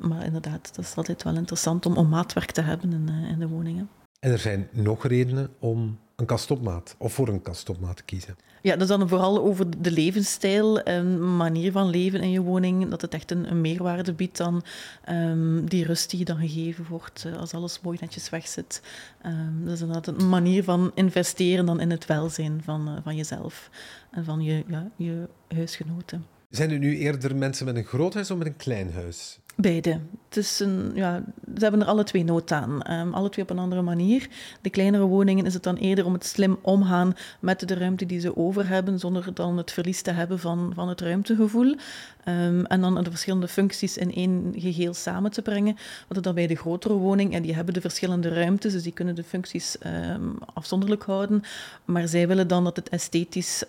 Maar 0.00 0.24
inderdaad, 0.24 0.63
dat 0.72 0.84
is 0.84 0.94
altijd 0.94 1.22
wel 1.22 1.36
interessant 1.36 1.86
om, 1.86 1.96
om 1.96 2.08
maatwerk 2.08 2.50
te 2.50 2.60
hebben 2.60 2.92
in, 2.92 3.08
eh, 3.08 3.30
in 3.30 3.38
de 3.38 3.48
woningen. 3.48 3.88
En 4.20 4.30
er 4.30 4.38
zijn 4.38 4.68
nog 4.72 5.06
redenen 5.06 5.50
om 5.58 5.98
een 6.16 6.26
kast 6.26 6.50
op 6.50 6.62
maat 6.62 6.94
of 6.98 7.12
voor 7.12 7.28
een 7.28 7.42
kast 7.42 7.68
op 7.68 7.80
maat 7.80 7.96
te 7.96 8.02
kiezen. 8.02 8.36
Ja, 8.62 8.72
dat 8.72 8.80
is 8.80 8.96
dan 8.96 9.08
vooral 9.08 9.42
over 9.42 9.80
de 9.80 9.90
levensstijl 9.90 10.80
en 10.80 11.36
manier 11.36 11.72
van 11.72 11.88
leven 11.88 12.20
in 12.20 12.30
je 12.30 12.40
woning. 12.40 12.88
Dat 12.88 13.00
het 13.00 13.14
echt 13.14 13.30
een, 13.30 13.50
een 13.50 13.60
meerwaarde 13.60 14.12
biedt 14.12 14.36
dan 14.36 14.64
ehm, 15.04 15.64
die 15.64 15.84
rust 15.84 16.10
die 16.10 16.18
je 16.18 16.24
dan 16.24 16.38
gegeven 16.38 16.86
wordt 16.88 17.24
eh, 17.24 17.36
als 17.36 17.54
alles 17.54 17.80
mooi 17.80 17.98
netjes 18.00 18.30
wegzit. 18.30 18.82
Ehm, 19.22 19.64
dat 19.64 19.72
is 19.72 19.80
inderdaad 19.80 20.06
een 20.06 20.28
manier 20.28 20.64
van 20.64 20.90
investeren 20.94 21.66
dan 21.66 21.80
in 21.80 21.90
het 21.90 22.06
welzijn 22.06 22.60
van, 22.64 22.88
eh, 22.88 22.94
van 23.02 23.16
jezelf 23.16 23.70
en 24.10 24.24
van 24.24 24.40
je, 24.40 24.64
ja, 24.66 24.90
je 24.96 25.28
huisgenoten. 25.48 26.24
Zijn 26.50 26.70
er 26.70 26.78
nu 26.78 26.98
eerder 26.98 27.36
mensen 27.36 27.66
met 27.66 27.76
een 27.76 27.84
groot 27.84 28.14
huis 28.14 28.30
of 28.30 28.38
met 28.38 28.46
een 28.46 28.56
klein 28.56 28.92
huis? 28.92 29.38
Beide. 29.56 30.00
Ja, 30.94 31.22
ze 31.56 31.62
hebben 31.62 31.80
er 31.80 31.86
alle 31.86 32.04
twee 32.04 32.24
nood 32.24 32.52
aan. 32.52 32.82
Ehm, 32.82 33.12
alle 33.12 33.28
twee 33.28 33.44
op 33.44 33.50
een 33.50 33.58
andere 33.58 33.82
manier. 33.82 34.28
De 34.60 34.70
kleinere 34.70 35.04
woningen 35.04 35.46
is 35.46 35.54
het 35.54 35.62
dan 35.62 35.76
eerder 35.76 36.04
om 36.04 36.12
het 36.12 36.26
slim 36.26 36.58
omgaan 36.60 37.14
met 37.40 37.68
de 37.68 37.74
ruimte 37.74 38.06
die 38.06 38.20
ze 38.20 38.36
over 38.36 38.68
hebben, 38.68 38.98
zonder 38.98 39.34
dan 39.34 39.56
het 39.56 39.72
verlies 39.72 40.02
te 40.02 40.10
hebben 40.10 40.38
van, 40.38 40.72
van 40.74 40.88
het 40.88 41.00
ruimtegevoel. 41.00 41.76
Ehm, 42.24 42.64
en 42.64 42.80
dan 42.80 43.04
de 43.04 43.10
verschillende 43.10 43.48
functies 43.48 43.96
in 43.96 44.14
één 44.14 44.54
geheel 44.56 44.94
samen 44.94 45.30
te 45.30 45.42
brengen. 45.42 45.76
Wat 46.08 46.22
dan 46.22 46.34
bij 46.34 46.46
de 46.46 46.54
grotere 46.54 46.94
woning, 46.94 47.34
en 47.34 47.42
die 47.42 47.54
hebben 47.54 47.74
de 47.74 47.80
verschillende 47.80 48.28
ruimtes, 48.28 48.72
dus 48.72 48.82
die 48.82 48.92
kunnen 48.92 49.14
de 49.14 49.24
functies 49.24 49.78
ehm, 49.78 50.28
afzonderlijk 50.54 51.02
houden. 51.02 51.42
Maar 51.84 52.08
zij 52.08 52.28
willen 52.28 52.48
dan 52.48 52.64
dat 52.64 52.76
het 52.76 52.88
esthetisch 52.88 53.64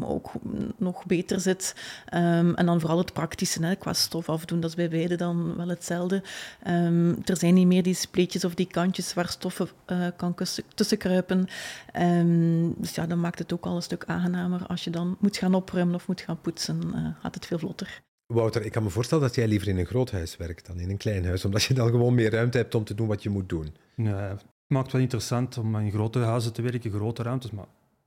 ook 0.00 0.30
nog 0.76 1.06
beter 1.06 1.40
zit. 1.40 1.74
En 2.04 2.66
dan 2.66 2.80
vooral 2.80 2.98
het 2.98 3.12
praktische, 3.12 3.64
hè, 3.64 3.74
qua 3.74 3.92
stof 3.92 4.28
afdoen, 4.28 4.60
dat 4.60 4.70
is 4.70 4.76
bij 4.76 4.88
beide 4.88 5.16
dan 5.18 5.56
wel 5.56 5.68
hetzelfde. 5.68 6.22
Ehm, 6.62 7.14
er 7.24 7.36
zijn 7.36 7.54
niet 7.54 7.66
meer 7.66 7.82
die 7.82 7.94
spleetjes 7.94 8.44
of 8.44 8.54
die 8.54 8.66
kantjes 8.66 9.14
waar 9.14 9.28
stoffen 9.28 9.68
eh, 9.86 10.06
kan 10.16 10.34
tussen 10.74 10.98
kruipen. 10.98 11.46
Ehm, 11.92 12.70
dus 12.76 12.94
ja, 12.94 13.06
dan 13.06 13.20
maakt 13.20 13.38
het 13.38 13.52
ook 13.52 13.66
al 13.66 13.76
een 13.76 13.82
stuk 13.82 14.04
aangenamer 14.06 14.66
als 14.66 14.84
je 14.84 14.90
dan 14.90 15.16
moet 15.20 15.36
gaan 15.36 15.54
opruimen 15.54 15.94
of 15.94 16.08
moet 16.08 16.20
gaan 16.20 16.40
poetsen. 16.40 16.80
eh, 16.94 17.22
gaat 17.22 17.34
het 17.34 17.46
veel 17.46 17.58
vlotter. 17.58 18.00
Wouter, 18.26 18.64
ik 18.64 18.72
kan 18.72 18.82
me 18.82 18.90
voorstellen 18.90 19.24
dat 19.24 19.34
jij 19.34 19.48
liever 19.48 19.68
in 19.68 19.78
een 19.78 19.86
groot 19.86 20.10
huis 20.10 20.36
werkt 20.36 20.66
dan 20.66 20.80
in 20.80 20.90
een 20.90 20.96
klein 20.96 21.24
huis, 21.24 21.44
omdat 21.44 21.62
je 21.62 21.74
dan 21.74 21.90
gewoon 21.90 22.14
meer 22.14 22.30
ruimte 22.30 22.58
hebt 22.58 22.74
om 22.74 22.84
te 22.84 22.94
doen 22.94 23.06
wat 23.06 23.22
je 23.22 23.30
moet 23.30 23.48
doen. 23.48 23.76
Nee, 23.94 24.14
het 24.14 24.44
maakt 24.66 24.92
wel 24.92 25.00
interessant 25.00 25.58
om 25.58 25.76
in 25.76 25.90
grote 25.90 26.18
huizen 26.18 26.52
te 26.52 26.62
werken, 26.62 26.90
grote 26.90 27.22
ruimtes, 27.22 27.50
maar 27.50 27.66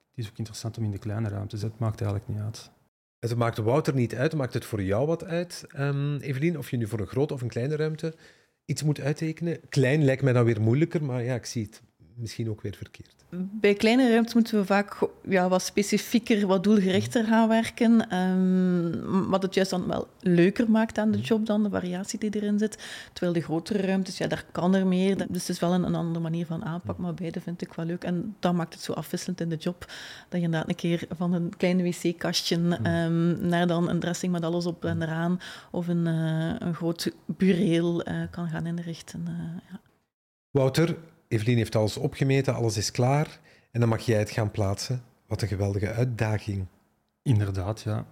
het 0.09 0.17
is 0.25 0.29
ook 0.29 0.37
interessant 0.37 0.77
om 0.77 0.83
in 0.83 0.91
de 0.91 0.97
kleine 0.97 1.29
ruimtes. 1.29 1.61
Het 1.61 1.79
maakt 1.79 2.01
eigenlijk 2.01 2.31
niet 2.31 2.41
uit. 2.41 2.71
Het 3.21 3.35
maakt 3.35 3.57
Wouter 3.57 3.93
niet 3.93 4.15
uit, 4.15 4.35
maakt 4.35 4.53
het 4.53 4.65
voor 4.65 4.83
jou 4.83 5.07
wat 5.07 5.23
uit, 5.23 5.65
ehm, 5.67 6.17
Evelien, 6.17 6.57
of 6.57 6.69
je 6.69 6.77
nu 6.77 6.87
voor 6.87 6.99
een 6.99 7.07
grote 7.07 7.33
of 7.33 7.41
een 7.41 7.47
kleine 7.47 7.75
ruimte 7.75 8.15
iets 8.65 8.83
moet 8.83 8.99
uittekenen. 8.99 9.59
Klein 9.69 10.03
lijkt 10.03 10.21
mij 10.21 10.33
dan 10.33 10.45
weer 10.45 10.61
moeilijker, 10.61 11.03
maar 11.03 11.23
ja, 11.23 11.35
ik 11.35 11.45
zie 11.45 11.63
het 11.63 11.81
misschien 12.21 12.49
ook 12.49 12.61
weer 12.61 12.75
verkeerd? 12.75 13.21
Bij 13.33 13.73
kleine 13.73 14.09
ruimtes 14.09 14.33
moeten 14.33 14.59
we 14.59 14.65
vaak 14.65 15.07
ja, 15.27 15.49
wat 15.49 15.61
specifieker, 15.61 16.47
wat 16.47 16.63
doelgerichter 16.63 17.23
gaan 17.23 17.47
werken. 17.47 18.17
Um, 18.17 19.29
wat 19.29 19.41
het 19.41 19.53
juist 19.53 19.69
dan 19.69 19.87
wel 19.87 20.07
leuker 20.19 20.71
maakt 20.71 20.97
aan 20.97 21.11
de 21.11 21.17
mm. 21.17 21.23
job 21.23 21.45
dan 21.45 21.63
de 21.63 21.69
variatie 21.69 22.19
die 22.19 22.35
erin 22.35 22.59
zit. 22.59 22.77
Terwijl 23.13 23.33
de 23.33 23.41
grotere 23.41 23.81
ruimtes, 23.81 24.17
ja, 24.17 24.27
daar 24.27 24.45
kan 24.51 24.75
er 24.75 24.87
meer. 24.87 25.17
Dus 25.17 25.27
het 25.27 25.49
is 25.49 25.59
wel 25.59 25.73
een, 25.73 25.83
een 25.83 25.95
andere 25.95 26.19
manier 26.19 26.45
van 26.45 26.65
aanpak, 26.65 26.97
mm. 26.97 27.03
maar 27.03 27.13
beide 27.13 27.41
vind 27.41 27.61
ik 27.61 27.73
wel 27.73 27.85
leuk. 27.85 28.03
En 28.03 28.35
dat 28.39 28.53
maakt 28.53 28.73
het 28.73 28.83
zo 28.83 28.93
afwisselend 28.93 29.41
in 29.41 29.49
de 29.49 29.55
job. 29.55 29.79
Dat 30.29 30.39
je 30.39 30.45
inderdaad 30.45 30.69
een 30.69 30.75
keer 30.75 31.05
van 31.09 31.33
een 31.33 31.57
klein 31.57 31.81
wc-kastje 31.83 32.55
um, 32.55 33.47
naar 33.47 33.67
dan 33.67 33.89
een 33.89 33.99
dressing 33.99 34.31
met 34.31 34.43
alles 34.43 34.65
op 34.65 34.85
en 34.85 35.01
eraan. 35.01 35.39
Of 35.71 35.87
een, 35.87 36.07
uh, 36.07 36.55
een 36.59 36.75
groot 36.75 37.11
bureel 37.25 38.07
uh, 38.07 38.23
kan 38.31 38.49
gaan 38.49 38.65
inrichten. 38.65 39.25
Uh, 39.27 39.33
ja. 39.71 39.79
Wouter, 40.51 40.97
Evelien 41.31 41.57
heeft 41.57 41.75
alles 41.75 41.97
opgemeten, 41.97 42.55
alles 42.55 42.77
is 42.77 42.91
klaar. 42.91 43.39
En 43.71 43.79
dan 43.79 43.89
mag 43.89 44.01
jij 44.01 44.19
het 44.19 44.31
gaan 44.31 44.51
plaatsen. 44.51 45.03
Wat 45.27 45.41
een 45.41 45.47
geweldige 45.47 45.91
uitdaging. 45.91 46.65
Inderdaad, 47.21 47.81
ja. 47.81 48.05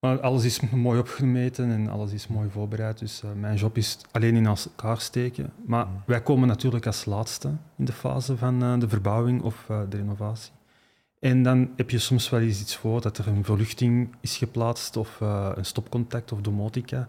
Maar 0.00 0.20
alles 0.20 0.44
is 0.44 0.60
mooi 0.70 0.98
opgemeten 0.98 1.70
en 1.70 1.88
alles 1.88 2.12
is 2.12 2.26
mooi 2.26 2.50
voorbereid. 2.50 2.98
Dus 2.98 3.22
uh, 3.24 3.30
mijn 3.32 3.56
job 3.56 3.76
is 3.76 3.98
alleen 4.10 4.36
in 4.36 4.46
elkaar 4.46 5.00
steken. 5.00 5.52
Maar 5.66 5.86
mm. 5.86 6.02
wij 6.06 6.22
komen 6.22 6.48
natuurlijk 6.48 6.86
als 6.86 7.04
laatste 7.04 7.48
in 7.78 7.84
de 7.84 7.92
fase 7.92 8.36
van 8.36 8.62
uh, 8.62 8.78
de 8.78 8.88
verbouwing 8.88 9.42
of 9.42 9.66
uh, 9.70 9.80
de 9.88 9.96
renovatie. 9.96 10.52
En 11.20 11.42
dan 11.42 11.70
heb 11.76 11.90
je 11.90 11.98
soms 11.98 12.30
wel 12.30 12.40
eens 12.40 12.60
iets 12.60 12.76
voor 12.76 13.00
dat 13.00 13.18
er 13.18 13.28
een 13.28 13.44
verluchting 13.44 14.14
is 14.20 14.36
geplaatst 14.36 14.96
of 14.96 15.20
een 15.54 15.64
stopcontact 15.64 16.32
of 16.32 16.40
domotica. 16.40 17.08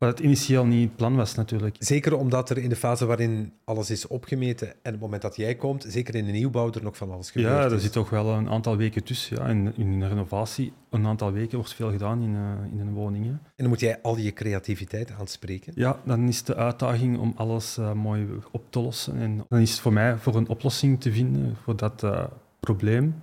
Wat 0.00 0.08
het 0.08 0.20
initieel 0.20 0.66
niet 0.66 0.88
het 0.88 0.96
plan 0.96 1.16
was 1.16 1.34
natuurlijk. 1.34 1.76
Zeker 1.78 2.16
omdat 2.16 2.50
er 2.50 2.58
in 2.58 2.68
de 2.68 2.76
fase 2.76 3.06
waarin 3.06 3.52
alles 3.64 3.90
is 3.90 4.06
opgemeten 4.06 4.68
en 4.68 4.92
het 4.92 5.00
moment 5.00 5.22
dat 5.22 5.36
jij 5.36 5.54
komt, 5.54 5.84
zeker 5.88 6.14
in 6.14 6.24
de 6.24 6.32
nieuwbouw, 6.32 6.72
er 6.72 6.82
nog 6.82 6.96
van 6.96 7.10
alles 7.10 7.30
gebeurt. 7.30 7.52
Ja, 7.52 7.70
er 7.70 7.80
zit 7.80 7.92
toch 7.92 8.10
wel 8.10 8.30
een 8.30 8.48
aantal 8.48 8.76
weken 8.76 9.04
tussen. 9.04 9.36
Ja. 9.36 9.46
In, 9.46 9.72
in 9.76 9.86
een 9.86 10.08
renovatie, 10.08 10.72
een 10.90 11.06
aantal 11.06 11.32
weken 11.32 11.58
wordt 11.58 11.74
veel 11.74 11.90
gedaan 11.90 12.22
in, 12.22 12.34
uh, 12.34 12.72
in 12.72 12.80
een 12.80 12.92
woning. 12.92 13.24
Hè. 13.24 13.30
En 13.30 13.40
dan 13.56 13.68
moet 13.68 13.80
jij 13.80 13.98
al 14.02 14.16
je 14.16 14.32
creativiteit 14.32 15.12
aanspreken. 15.18 15.72
Ja, 15.76 16.00
dan 16.04 16.28
is 16.28 16.42
de 16.42 16.56
uitdaging 16.56 17.18
om 17.18 17.32
alles 17.36 17.78
uh, 17.78 17.92
mooi 17.92 18.28
op 18.50 18.62
te 18.70 18.80
lossen. 18.80 19.16
En 19.16 19.44
dan 19.48 19.60
is 19.60 19.70
het 19.70 19.80
voor 19.80 19.92
mij 19.92 20.16
voor 20.16 20.34
een 20.34 20.48
oplossing 20.48 21.00
te 21.00 21.12
vinden 21.12 21.56
voor 21.64 21.76
dat 21.76 22.02
uh, 22.02 22.24
probleem. 22.60 23.14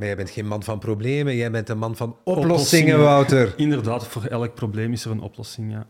Maar 0.00 0.08
jij 0.08 0.18
bent 0.18 0.30
geen 0.30 0.46
man 0.46 0.62
van 0.62 0.78
problemen, 0.78 1.36
jij 1.36 1.50
bent 1.50 1.68
een 1.68 1.78
man 1.78 1.96
van 1.96 2.16
oplossingen, 2.24 2.98
Wouter. 2.98 3.54
Inderdaad, 3.56 4.06
voor 4.06 4.24
elk 4.24 4.54
probleem 4.54 4.92
is 4.92 5.04
er 5.04 5.10
een 5.10 5.20
oplossing, 5.20 5.72
ja. 5.72 5.86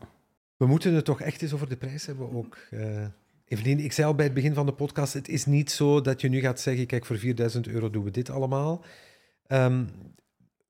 We 0.56 0.66
moeten 0.66 0.94
het 0.94 1.04
toch 1.04 1.20
echt 1.20 1.42
eens 1.42 1.52
over 1.52 1.68
de 1.68 1.76
prijs 1.76 2.06
hebben 2.06 2.32
ook. 2.32 2.58
Uh, 2.70 3.04
Evelien, 3.44 3.78
ik 3.78 3.92
zei 3.92 4.06
al 4.06 4.14
bij 4.14 4.24
het 4.24 4.34
begin 4.34 4.54
van 4.54 4.66
de 4.66 4.72
podcast, 4.72 5.12
het 5.12 5.28
is 5.28 5.46
niet 5.46 5.70
zo 5.70 6.00
dat 6.00 6.20
je 6.20 6.28
nu 6.28 6.40
gaat 6.40 6.60
zeggen, 6.60 6.86
kijk, 6.86 7.06
voor 7.06 7.18
4000 7.18 7.68
euro 7.68 7.90
doen 7.90 8.04
we 8.04 8.10
dit 8.10 8.30
allemaal. 8.30 8.84
Um, 9.48 9.88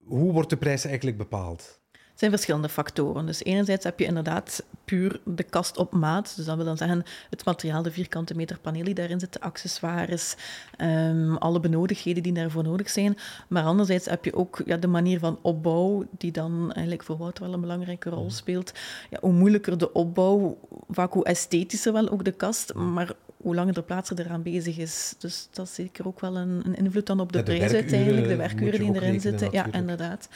hoe 0.05 0.33
wordt 0.33 0.51
de 0.51 0.57
prijs 0.57 0.85
eigenlijk 0.85 1.17
bepaald? 1.17 1.80
Zijn 2.21 2.33
verschillende 2.33 2.69
factoren. 2.69 3.27
Dus 3.27 3.45
enerzijds 3.45 3.85
heb 3.85 3.99
je 3.99 4.05
inderdaad 4.05 4.65
puur 4.85 5.21
de 5.25 5.43
kast 5.43 5.77
op 5.77 5.93
maat. 5.93 6.33
Dus 6.37 6.45
dat 6.45 6.57
wil 6.57 6.65
dan 6.65 6.77
zeggen 6.77 7.05
het 7.31 7.45
materiaal, 7.45 7.83
de 7.83 7.91
vierkante 7.91 8.35
meter 8.35 8.59
paneel 8.59 8.85
die 8.85 8.95
daarin 8.95 9.21
zit, 9.21 9.33
de 9.33 9.41
accessoires, 9.41 10.37
um, 10.79 11.37
alle 11.37 11.61
benodigdheden 11.61 12.23
die 12.23 12.33
daarvoor 12.33 12.63
nodig 12.63 12.91
zijn. 12.91 13.17
Maar 13.49 13.63
anderzijds 13.63 14.07
heb 14.07 14.25
je 14.25 14.35
ook 14.35 14.63
ja, 14.65 14.77
de 14.77 14.87
manier 14.87 15.19
van 15.19 15.39
opbouw, 15.43 16.05
die 16.19 16.33
dan 16.33 16.73
eigenlijk 16.73 17.05
voor 17.05 17.17
Wout 17.17 17.39
wel 17.39 17.53
een 17.53 17.61
belangrijke 17.61 18.11
rol 18.11 18.31
speelt. 18.31 18.73
Ja, 19.11 19.19
hoe 19.21 19.33
moeilijker 19.33 19.79
de 19.79 19.93
opbouw, 19.93 20.59
vaak 20.89 21.13
hoe 21.13 21.25
esthetischer 21.25 21.93
wel 21.93 22.09
ook 22.09 22.25
de 22.25 22.33
kast, 22.33 22.75
maar 22.75 23.13
hoe 23.43 23.55
langer 23.55 23.75
de 23.75 23.83
plaatser 23.83 24.21
eraan 24.21 24.43
bezig 24.43 24.79
is. 24.79 25.15
Dus 25.19 25.49
dat 25.53 25.67
is 25.67 25.75
zeker 25.75 26.07
ook 26.07 26.21
wel 26.21 26.37
een, 26.37 26.63
een 26.65 26.75
invloed 26.75 27.07
dan 27.07 27.21
op 27.21 27.33
de, 27.33 27.43
prijs 27.43 27.73
uiteindelijk, 27.73 28.29
de 28.29 28.37
werkuren 28.37 28.81
die 28.81 28.95
erin 28.95 29.21
zitten. 29.21 29.49
Ja, 29.53 29.73
inderdaad. 29.73 30.29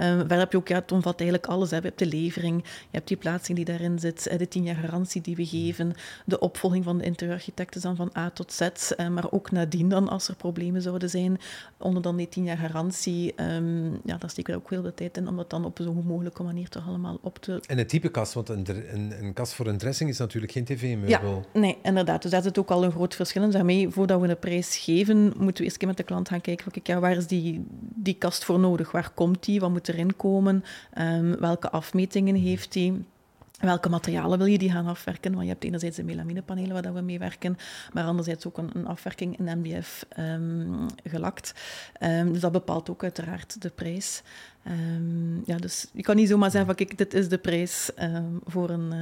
Um, 0.00 0.18
verder 0.18 0.38
heb 0.38 0.52
je 0.52 0.58
ook, 0.58 0.68
ja, 0.68 0.78
het 0.78 0.92
omvat 0.92 1.20
eigenlijk 1.20 1.50
alles. 1.50 1.70
Hè. 1.70 1.76
Je 1.76 1.82
hebt 1.82 1.98
de 1.98 2.06
levering, 2.06 2.62
je 2.64 2.88
hebt 2.90 3.08
die 3.08 3.16
plaatsing 3.16 3.56
die 3.56 3.66
daarin 3.66 3.98
zit, 3.98 4.26
eh, 4.26 4.38
de 4.38 4.48
tien 4.48 4.62
jaar 4.62 4.74
garantie 4.74 5.20
die 5.20 5.36
we 5.36 5.46
geven, 5.46 5.92
de 6.24 6.38
opvolging 6.38 6.84
van 6.84 6.98
de 6.98 7.04
interieurarchitecten 7.04 7.80
dan 7.80 7.96
van 7.96 8.10
A 8.16 8.30
tot 8.30 8.52
Z, 8.52 8.60
uh, 8.60 9.08
maar 9.08 9.32
ook 9.32 9.50
nadien 9.50 9.88
dan, 9.88 10.08
als 10.08 10.28
er 10.28 10.36
problemen 10.36 10.82
zouden 10.82 11.10
zijn, 11.10 11.40
onder 11.78 12.02
dan 12.02 12.16
die 12.16 12.28
tien 12.28 12.44
jaar 12.44 12.56
garantie, 12.56 13.34
um, 13.36 14.00
ja, 14.04 14.16
daar 14.18 14.30
steken 14.30 14.54
we 14.54 14.60
ook 14.60 14.70
heel 14.70 14.82
veel 14.82 14.94
tijd 14.94 15.16
in 15.16 15.28
om 15.28 15.36
dat 15.36 15.50
dan 15.50 15.64
op 15.64 15.78
zo 15.82 15.92
goed 15.92 16.06
mogelijke 16.06 16.42
manier 16.42 16.68
toch 16.68 16.88
allemaal 16.88 17.18
op 17.22 17.38
te... 17.38 17.60
En 17.66 17.78
het 17.78 17.88
type 17.88 18.08
kast, 18.08 18.32
want 18.32 18.48
een, 18.48 18.66
een, 18.92 19.12
een 19.24 19.32
kast 19.32 19.54
voor 19.54 19.66
een 19.66 19.78
dressing 19.78 20.10
is 20.10 20.18
natuurlijk 20.18 20.52
geen 20.52 20.64
tv-meubel. 20.64 21.44
Ja, 21.52 21.60
nee, 21.60 21.78
inderdaad. 21.82 22.22
Dus 22.22 22.43
zit 22.44 22.58
ook 22.58 22.70
al 22.70 22.84
een 22.84 22.92
groot 22.92 23.14
verschil 23.14 23.42
in. 23.42 23.50
Daarmee, 23.50 23.88
voordat 23.88 24.20
we 24.20 24.28
een 24.28 24.38
prijs 24.38 24.76
geven, 24.76 25.32
moeten 25.36 25.56
we 25.56 25.64
eerst 25.64 25.76
keer 25.76 25.88
met 25.88 25.96
de 25.96 26.02
klant 26.02 26.28
gaan 26.28 26.40
kijken, 26.40 26.72
ja, 26.82 27.00
waar 27.00 27.16
is 27.16 27.26
die, 27.26 27.64
die 27.94 28.14
kast 28.14 28.44
voor 28.44 28.58
nodig? 28.58 28.90
Waar 28.90 29.10
komt 29.14 29.44
die? 29.44 29.60
Wat 29.60 29.70
moet 29.70 29.88
erin 29.88 30.16
komen? 30.16 30.64
Um, 30.98 31.36
welke 31.40 31.70
afmetingen 31.70 32.34
heeft 32.34 32.72
die? 32.72 33.04
Welke 33.64 33.88
materialen 33.88 34.38
wil 34.38 34.46
je 34.46 34.58
die 34.58 34.70
gaan 34.70 34.86
afwerken? 34.86 35.32
Want 35.32 35.44
je 35.44 35.50
hebt 35.50 35.64
enerzijds 35.64 35.96
de 35.96 36.04
melaminepanelen 36.04 36.82
waar 36.82 36.94
we 36.94 37.00
mee 37.00 37.18
werken, 37.18 37.56
maar 37.92 38.04
anderzijds 38.04 38.46
ook 38.46 38.58
een, 38.58 38.70
een 38.74 38.86
afwerking 38.86 39.38
in 39.38 39.58
MDF 39.58 40.06
um, 40.18 40.24
ehm, 40.24 40.88
gelakt. 41.04 41.54
Um, 42.00 42.32
dus 42.32 42.40
dat 42.40 42.52
bepaalt 42.52 42.90
ook 42.90 43.02
uiteraard 43.02 43.62
de 43.62 43.70
prijs. 43.70 44.22
Um, 44.66 45.42
ja, 45.44 45.56
dus 45.56 45.86
je 45.92 46.02
kan 46.02 46.16
niet 46.16 46.28
zomaar 46.28 46.50
zeggen 46.50 46.66
van 46.66 46.86
kijk, 46.86 46.98
dit 46.98 47.14
is 47.14 47.28
de 47.28 47.38
prijs 47.38 47.90
voor 48.44 48.70
een, 48.70 48.92
uh, 48.92 48.98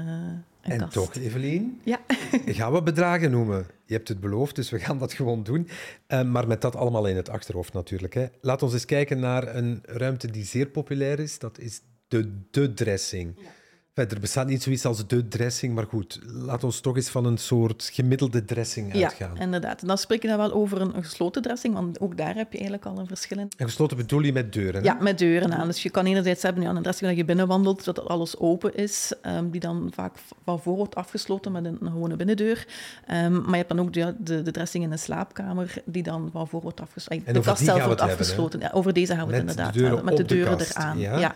een 0.62 0.72
en 0.72 0.78
kast. 0.78 0.92
toch, 0.92 1.14
Evelien, 1.14 1.80
ja. 1.84 2.00
gaan 2.46 2.72
we 2.72 2.82
bedragen 2.82 3.30
noemen? 3.30 3.66
Je 3.84 3.94
hebt 3.94 4.08
het 4.08 4.20
beloofd, 4.20 4.56
dus 4.56 4.70
we 4.70 4.78
gaan 4.78 4.98
dat 4.98 5.12
gewoon 5.12 5.42
doen. 5.42 5.68
Maar 6.08 6.46
met 6.46 6.60
dat 6.60 6.76
allemaal 6.76 7.06
in 7.06 7.16
het 7.16 7.28
achterhoofd 7.28 7.72
natuurlijk. 7.72 8.14
Hè. 8.14 8.26
Laat 8.40 8.62
ons 8.62 8.72
eens 8.72 8.84
kijken 8.84 9.20
naar 9.20 9.56
een 9.56 9.82
ruimte 9.82 10.30
die 10.30 10.44
zeer 10.44 10.66
populair 10.66 11.18
is. 11.18 11.38
Dat 11.38 11.58
is 11.58 11.80
de, 12.08 12.40
de 12.50 12.74
dressing. 12.74 13.34
Ja. 13.36 13.60
Er 13.94 14.20
bestaat 14.20 14.46
niet 14.46 14.62
zoiets 14.62 14.84
als 14.84 15.06
de 15.06 15.28
dressing, 15.28 15.74
maar 15.74 15.86
goed, 15.86 16.20
laat 16.26 16.64
ons 16.64 16.80
toch 16.80 16.96
eens 16.96 17.08
van 17.08 17.24
een 17.24 17.38
soort 17.38 17.90
gemiddelde 17.92 18.44
dressing 18.44 18.94
uitgaan. 18.94 19.34
Ja, 19.34 19.40
inderdaad. 19.40 19.80
En 19.80 19.86
dan 19.86 19.98
spreek 19.98 20.22
je 20.22 20.28
dan 20.28 20.36
wel 20.36 20.52
over 20.52 20.80
een, 20.80 21.04
gesloten 21.04 21.42
dressing, 21.42 21.74
want 21.74 22.00
ook 22.00 22.16
daar 22.16 22.34
heb 22.34 22.52
je 22.52 22.58
eigenlijk 22.58 22.86
al 22.86 22.98
een 22.98 23.06
verschil 23.06 23.38
in. 23.38 23.48
En 23.56 23.66
gesloten 23.66 23.96
bedoel 23.96 24.20
je 24.20 24.32
met 24.32 24.52
deuren? 24.52 24.80
Hè? 24.80 24.86
Ja, 24.86 24.96
met 25.00 25.18
deuren 25.18 25.54
aan. 25.54 25.66
Dus 25.66 25.82
je 25.82 25.90
kan 25.90 26.06
enerzijds 26.06 26.42
hebben 26.42 26.62
ja, 26.62 26.70
een 26.70 26.82
dressing 26.82 27.08
dat 27.08 27.18
je 27.18 27.24
binnenwandelt, 27.24 27.84
dat 27.84 28.08
alles 28.08 28.38
open 28.38 28.74
is, 28.74 29.12
um, 29.26 29.50
die 29.50 29.60
dan 29.60 29.90
vaak 29.94 30.14
van 30.44 30.60
voor 30.60 30.76
wordt 30.76 30.94
afgesloten 30.94 31.52
met 31.52 31.64
een, 31.64 31.78
een 31.80 31.90
gewone 31.90 32.16
binnendeur. 32.16 32.66
Um, 33.10 33.32
maar 33.32 33.50
je 33.50 33.56
hebt 33.56 33.68
dan 33.68 33.80
ook 33.80 33.92
de, 33.92 34.14
de, 34.18 34.42
de, 34.42 34.50
dressing 34.50 34.84
in 34.84 34.90
de 34.90 34.96
slaapkamer, 34.96 35.74
die 35.84 36.02
dan 36.02 36.28
van 36.32 36.48
voor 36.48 36.60
wordt 36.60 36.80
afgesloten. 36.80 37.34
De 37.34 37.40
kast 37.40 37.64
zelf 37.64 37.84
wordt 37.84 38.00
afgesloten. 38.00 38.60
ja, 38.60 38.70
over 38.74 38.92
deze 38.92 39.14
gaan 39.14 39.26
we 39.26 39.32
het 39.32 39.40
inderdaad 39.40 40.02
met 40.04 40.16
de 40.16 40.24
deuren 40.24 40.60
eraan. 40.60 40.98
ja. 40.98 41.18
ja. 41.18 41.34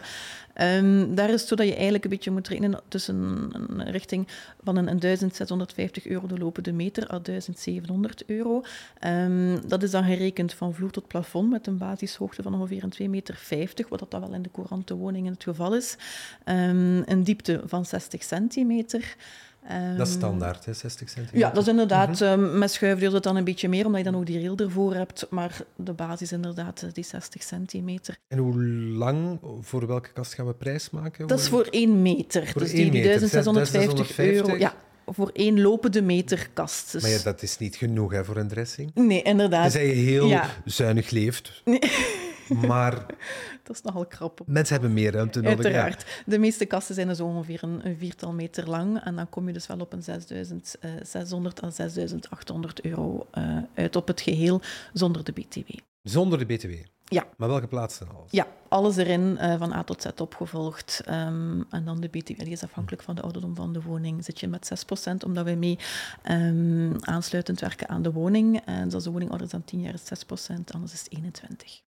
Um, 0.61 1.15
daar 1.15 1.31
is 1.31 1.41
het 1.41 1.49
zo 1.49 1.55
dat 1.55 1.67
je 1.67 1.73
eigenlijk 1.73 2.05
een 2.05 2.11
beetje 2.11 2.31
moet 2.31 2.46
rekenen 2.49 2.81
tussen 2.88 3.17
een 3.69 3.91
richting 3.91 4.29
van 4.62 4.76
een, 4.76 4.88
een 4.88 4.99
1650 4.99 6.07
euro 6.07 6.26
de 6.26 6.38
lopende 6.38 6.73
meter 6.73 7.12
à 7.12 7.21
1700 7.23 8.25
euro. 8.26 8.62
Um, 9.07 9.69
dat 9.69 9.83
is 9.83 9.91
dan 9.91 10.05
gerekend 10.05 10.55
van 10.55 10.75
vloer 10.75 10.91
tot 10.91 11.07
plafond 11.07 11.50
met 11.50 11.67
een 11.67 11.79
basishoogte 11.79 12.43
van 12.43 12.55
ongeveer 12.55 12.83
een 12.83 12.93
2,50 13.03 13.11
meter, 13.11 13.87
wat 13.88 13.99
dat 13.99 14.11
dan 14.11 14.21
wel 14.21 14.35
in 14.35 14.43
de 14.43 14.50
courante 14.53 14.95
woningen 14.95 15.33
het 15.33 15.43
geval 15.43 15.75
is. 15.75 15.97
Um, 16.45 17.03
een 17.07 17.25
diepte 17.25 17.62
van 17.65 17.87
60 17.87 18.23
centimeter. 18.23 19.17
Um, 19.73 19.97
dat 19.97 20.07
is 20.07 20.13
standaard, 20.13 20.65
hè, 20.65 20.73
60 20.73 21.09
centimeter? 21.09 21.39
Ja, 21.39 21.51
dat 21.51 21.63
is 21.63 21.69
inderdaad. 21.69 22.21
Mm 22.21 22.27
-hmm. 22.27 22.59
met 22.59 22.71
schuifdeur 22.71 23.09
is 23.09 23.15
het 23.15 23.23
dan 23.23 23.37
een 23.37 23.45
beetje 23.45 23.69
meer, 23.69 23.87
omdat 23.87 24.05
je 24.05 24.11
dan 24.11 24.21
ook 24.21 24.27
die 24.27 24.41
rail 24.41 24.57
ervoor 24.57 24.95
hebt. 24.95 25.27
Maar 25.31 25.61
de 25.77 25.93
basis 25.93 26.21
is 26.21 26.33
inderdaad 26.33 26.83
eh, 26.83 26.89
die 26.93 27.05
60 27.05 27.43
centimeter. 27.43 28.17
En 28.29 28.39
hoe 28.39 28.65
lang, 28.65 29.41
voor 29.61 29.87
welke 29.87 30.13
kast 30.13 30.35
gaan 30.35 30.47
we 30.47 30.55
prijs 30.55 30.91
maken? 30.91 31.27
Dat 31.27 31.39
is 31.39 31.49
voor 31.49 31.67
één 31.71 32.03
meter. 32.03 32.47
Voor 32.47 32.61
dus 32.61 32.71
die, 32.71 32.91
die 32.91 33.03
1650 33.03 34.19
euro. 34.19 34.57
Ja, 34.57 34.75
voor 35.07 35.31
één 35.33 35.61
lopende 35.61 36.03
meter 36.03 36.49
kast. 36.53 36.93
Dus... 36.93 37.03
Maar 37.03 37.11
ja, 37.11 37.23
dat 37.23 37.43
is 37.43 37.59
niet 37.59 37.77
genoeg 37.77 38.13
hè, 38.13 38.25
voor 38.25 38.37
een 38.37 38.49
dressing. 38.49 38.91
Nee, 38.95 39.23
inderdaad. 39.23 39.63
Tenzij 39.63 39.87
je 39.87 39.93
heel 39.93 40.27
ja. 40.27 40.51
zuinig 40.65 41.11
leeft. 41.11 41.63
Nee. 41.65 41.81
Maar... 42.67 43.07
dat 43.62 43.76
is 43.76 43.83
nogal 43.83 44.07
krap. 44.07 44.41
Mensen 44.47 44.75
hebben 44.75 44.93
meer 44.93 45.12
ruimte 45.12 45.41
nodig. 45.41 45.65
Uiteraard. 45.65 46.23
De 46.26 46.38
meeste 46.38 46.65
kasten 46.65 46.95
zijn 46.95 47.09
dus 47.09 47.21
ongeveer 47.21 47.62
een, 47.62 47.87
een, 47.87 47.97
viertal 47.97 48.33
meter 48.33 48.69
lang. 48.69 49.05
En 49.05 49.17
dan 49.17 49.29
kom 49.29 49.47
je 49.47 49.53
dus 49.53 49.67
wel 49.67 49.79
op 49.79 49.93
een 49.93 50.03
6600 50.03 51.62
à 51.62 51.71
6800 51.71 52.81
euro 52.81 53.26
uh, 53.38 53.59
uit 53.75 53.97
op 53.97 54.07
het 54.07 54.21
geheel, 54.21 54.61
zonder 54.93 55.25
de 55.25 55.33
BTW. 55.33 55.71
Zonder 56.03 56.38
de 56.38 56.47
BTW? 56.47 56.73
Ja. 57.09 57.26
Maar 57.37 57.49
welke 57.49 57.67
plaatsen 57.67 58.09
alles? 58.09 58.31
Ja, 58.31 58.47
alles 58.69 58.97
erin, 58.97 59.38
uh, 59.41 59.59
van 59.59 59.73
A 59.73 59.83
tot 59.83 60.03
Z 60.03 60.21
opgevolgd. 60.21 61.03
Um, 61.09 61.67
en 61.71 61.85
dan 61.85 62.00
de 62.00 62.09
BTW, 62.09 62.38
die 62.38 62.49
is 62.49 62.62
afhankelijk 62.62 63.03
van 63.03 63.15
de 63.15 63.23
ouderdom 63.23 63.55
van 63.55 63.73
de 63.73 63.83
woning. 63.83 64.25
Zit 64.25 64.41
je 64.41 64.49
met 64.49 64.85
6%, 65.09 65.12
omdat 65.25 65.45
wij 65.45 65.57
mee 65.57 65.79
um, 66.31 66.97
aansluitend 67.00 67.61
werken 67.61 67.88
aan 67.88 68.03
de 68.03 68.12
woning. 68.12 68.61
En 68.65 68.93
als 68.93 69.05
de 69.05 69.11
woning 69.11 69.31
ouder 69.31 69.47
is 69.47 69.53
dan 69.53 69.65
10 69.65 69.81
jaar 69.81 69.95
is 69.95 70.03
6%, 70.50 70.55
anders 70.73 70.93
is 70.93 71.07
het 71.11 71.43
21%. 71.81 71.86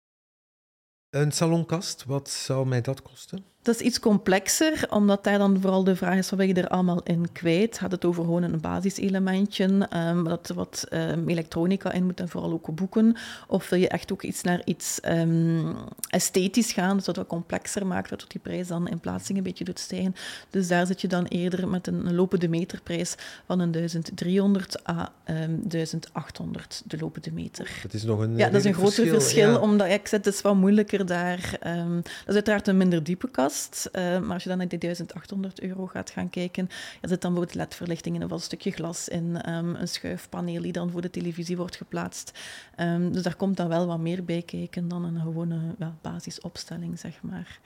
Een 1.14 1.32
salonkast, 1.32 2.04
wat 2.04 2.30
zou 2.30 2.66
mij 2.66 2.80
dat 2.80 3.02
kosten? 3.02 3.44
Dat 3.64 3.74
is 3.74 3.80
iets 3.80 4.00
complexer, 4.00 4.86
omdat 4.90 5.24
daar 5.24 5.38
dan 5.38 5.60
vooral 5.60 5.84
de 5.84 5.96
vraag 5.96 6.16
is, 6.16 6.30
wat 6.30 6.38
ben 6.38 6.48
je 6.48 6.54
er 6.54 6.68
allemaal 6.68 7.02
in 7.02 7.32
kwijt? 7.32 7.78
Gaat 7.78 7.90
het 7.90 8.04
over 8.04 8.24
gewoon 8.24 8.42
een 8.42 8.60
basiselementje, 8.60 9.88
um, 10.08 10.24
dat 10.24 10.48
er 10.48 10.54
wat 10.54 10.86
um, 10.90 11.28
elektronica 11.28 11.92
in 11.92 12.04
moet 12.04 12.20
en 12.20 12.28
vooral 12.28 12.52
ook 12.52 12.74
boeken? 12.74 13.16
Of 13.48 13.68
wil 13.68 13.78
je 13.78 13.88
echt 13.88 14.12
ook 14.12 14.22
iets 14.22 14.42
naar 14.42 14.60
iets 14.64 15.00
um, 15.08 15.76
esthetisch 16.08 16.72
gaan, 16.72 16.96
dus 16.96 17.04
dat 17.04 17.16
wat 17.16 17.26
complexer 17.26 17.86
maakt, 17.86 18.08
dat 18.08 18.24
die 18.28 18.40
prijs 18.40 18.68
dan 18.68 18.88
in 18.88 19.00
plaatsing 19.00 19.38
een 19.38 19.44
beetje 19.44 19.64
doet 19.64 19.78
stijgen? 19.78 20.14
Dus 20.50 20.68
daar 20.68 20.86
zit 20.86 21.00
je 21.00 21.08
dan 21.08 21.24
eerder 21.24 21.68
met 21.68 21.86
een, 21.86 22.14
lopende 22.14 22.48
meterprijs 22.48 23.14
van 23.46 23.60
een 23.60 23.72
1300 23.72 24.88
à 24.88 25.12
1800 25.24 26.82
de 26.86 26.98
lopende 26.98 27.32
meter. 27.32 27.78
Dat 27.82 27.94
is 27.94 28.02
nog 28.02 28.20
een 28.20 28.36
Ja, 28.36 28.46
dat 28.50 28.60
is 28.60 28.64
een 28.64 28.74
groter 28.74 29.06
verschil, 29.06 29.60
omdat 29.60 29.86
ja, 29.88 29.94
ik 29.94 30.06
zet 30.06 30.24
het 30.24 30.34
is 30.34 30.40
wat 30.40 30.54
moeilijker 30.54 31.06
daar. 31.06 31.56
dat 31.60 32.04
is 32.26 32.34
uiteraard 32.34 32.68
een 32.68 32.76
minder 32.76 33.02
diepe 33.04 33.30
kast, 33.30 33.52
uh, 33.92 34.20
maar 34.20 34.32
als 34.32 34.42
je 34.42 34.48
dan 34.48 34.58
naar 34.58 34.68
die 34.68 34.78
1800 34.78 35.60
euro 35.60 35.86
gaat 35.86 36.10
gaan 36.10 36.30
kijken, 36.30 36.68
zit 37.00 37.20
dan 37.20 37.32
bijvoorbeeld 37.32 37.54
ledverlichting 37.54 38.16
in, 38.16 38.24
of 38.24 38.30
een 38.30 38.40
stukje 38.40 38.70
glas 38.70 39.08
in, 39.08 39.54
um, 39.54 39.74
een 39.74 39.88
schuifpaneel 39.88 40.62
die 40.62 40.72
dan 40.72 40.90
voor 40.90 41.00
de 41.00 41.10
televisie 41.10 41.56
wordt 41.56 41.76
geplaatst. 41.76 42.38
Um, 42.80 43.12
dus 43.12 43.22
daar 43.22 43.36
komt 43.36 43.56
dan 43.56 43.68
wel 43.68 43.86
wat 43.86 43.98
meer 43.98 44.24
bij 44.24 44.42
kijken 44.42 44.88
dan 44.88 45.04
een 45.04 45.20
gewone 45.20 45.74
basisopstelling, 46.02 46.98
zeg 46.98 47.22
maar. 47.22 47.60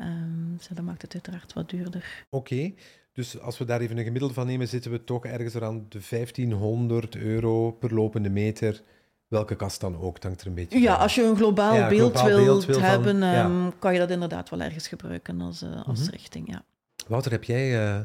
Um, 0.00 0.54
dus 0.56 0.68
dat 0.68 0.84
maakt 0.84 1.02
het 1.02 1.14
uiteraard 1.14 1.52
wat 1.52 1.70
duurder. 1.70 2.26
Oké. 2.30 2.72
Dus 3.12 3.40
als 3.40 3.58
we 3.58 3.64
daar 3.64 3.80
even 3.80 3.98
een 3.98 4.04
gemiddelde 4.04 4.34
van 4.34 4.46
nemen, 4.46 4.68
zitten 4.68 4.90
we 4.90 5.04
toch 5.04 5.24
ergens 5.24 5.54
rond 5.54 5.92
de 5.92 6.00
1500 6.10 7.16
euro 7.16 7.70
per 7.70 7.94
lopende 7.94 8.30
meter 8.30 8.82
welke 9.28 9.54
kast 9.54 9.80
dan 9.80 10.00
ook, 10.00 10.22
hangt 10.22 10.40
er 10.40 10.46
een 10.46 10.54
beetje 10.54 10.80
Ja, 10.80 10.94
als 10.94 11.14
je 11.14 11.22
een 11.24 11.36
globaal, 11.36 11.88
beeld, 11.88 12.22
wilt 12.22 12.80
hebben, 12.80 13.22
um, 13.22 13.78
kan 13.78 13.92
je 13.92 13.98
dat 13.98 14.10
inderdaad 14.10 14.50
wel 14.50 14.60
ergens 14.60 14.88
gebruiken 14.88 15.40
als, 15.40 15.62
uh, 15.62 15.86
als 15.86 15.98
mm 15.98 16.04
-hmm. 16.04 16.12
richting, 16.12 16.52
ja. 16.52 16.64
Wouter, 17.06 17.32
heb 17.32 17.44
jij 17.44 17.88
uh, 17.88 18.00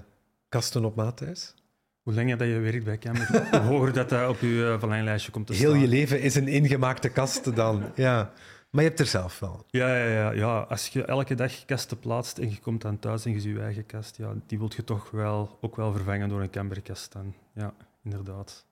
kasten 0.50 0.86
op 0.86 0.96
maat 0.96 1.18
thuis? 1.18 1.54
Hoe 2.02 2.14
langer 2.14 2.38
dat 2.38 2.48
je 2.48 2.60
werkt 2.60 2.84
bij 2.84 2.98
Camber, 2.98 3.48
hoe 3.52 3.60
hoger 3.60 3.94
dat 3.94 4.10
dat 4.10 4.30
op 4.30 4.40
je 4.40 4.48
uh, 4.48 4.80
verlanglijstje 4.80 5.32
komt 5.32 5.48
te 5.48 5.54
Heel 5.54 5.70
staan. 5.70 5.82
je 5.82 5.88
leven 5.88 6.22
is 6.22 6.36
een 6.36 6.48
ingemaakte 6.48 7.10
kast 7.10 7.56
dan, 7.56 7.84
ja. 7.96 8.32
Maar 8.70 8.84
je 8.84 8.90
hebt 8.90 9.02
er 9.02 9.08
zelf 9.08 9.40
wel. 9.40 9.66
Ja, 9.68 9.98
ja, 9.98 10.08
ja, 10.08 10.32
ja. 10.32 10.60
als 10.60 10.88
je 10.88 11.06
elke 11.06 11.36
dag 11.36 11.66
kasten 11.66 12.00
plaatst 12.00 12.38
en 12.38 12.50
je 12.50 12.60
komt 12.60 12.82
dan 12.82 13.00
thuis 13.00 13.26
en 13.26 13.32
je 13.32 13.40
ziet 13.40 13.56
je 13.56 13.62
eigen 13.62 13.86
kast, 13.86 14.18
ja, 14.18 14.34
die 14.48 14.58
wil 14.58 14.72
je 14.76 14.84
toch 14.84 15.12
wel, 15.12 15.58
ook 15.62 15.76
wel 15.76 15.92
vervangen 15.92 16.30
door 16.30 16.42
een 16.42 16.50
Camberkast 16.50 17.12
dan. 17.12 17.34
Ja, 17.54 17.74
inderdaad. 18.04 18.66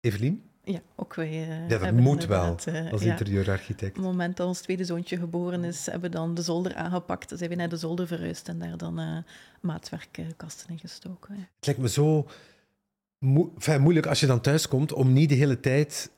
Evelien? 0.00 0.47
Ja, 0.68 0.80
ook 0.94 1.14
wij. 1.14 1.28
Uh, 1.28 1.68
ja, 1.68 1.78
dat 1.78 1.92
moet 1.92 2.26
wel, 2.26 2.56
uh, 2.68 2.92
als 2.92 3.02
interieurarchitect. 3.02 3.90
Op 3.90 3.96
het 3.96 4.12
moment 4.12 4.36
dat 4.36 4.46
ons 4.46 4.60
tweede 4.60 4.84
zoontje 4.84 5.16
geboren 5.16 5.64
is, 5.64 5.86
hebben 5.86 6.10
we 6.10 6.16
dan 6.16 6.34
de 6.34 6.42
zolder 6.42 6.74
aangepakt. 6.74 7.32
zijn 7.36 7.50
we 7.50 7.56
naar 7.56 7.68
de 7.68 7.76
zolder 7.76 8.06
verhuisd 8.06 8.48
en 8.48 8.58
daar 8.58 8.76
dan 8.76 9.00
uh, 9.00 9.16
maatwerkkasten 9.60 10.70
in 10.70 10.78
gestoken. 10.78 11.34
Ja. 11.34 11.40
Het 11.56 11.66
lijkt 11.66 11.80
me 11.80 11.88
zo 11.88 12.26
mo 13.18 13.52
moeilijk 13.78 14.06
als 14.06 14.20
je 14.20 14.26
dan 14.26 14.40
thuis 14.40 14.68
komt 14.68 14.92
om 14.92 15.12
niet 15.12 15.28
de 15.28 15.34
hele 15.34 15.60
tijd 15.60 16.10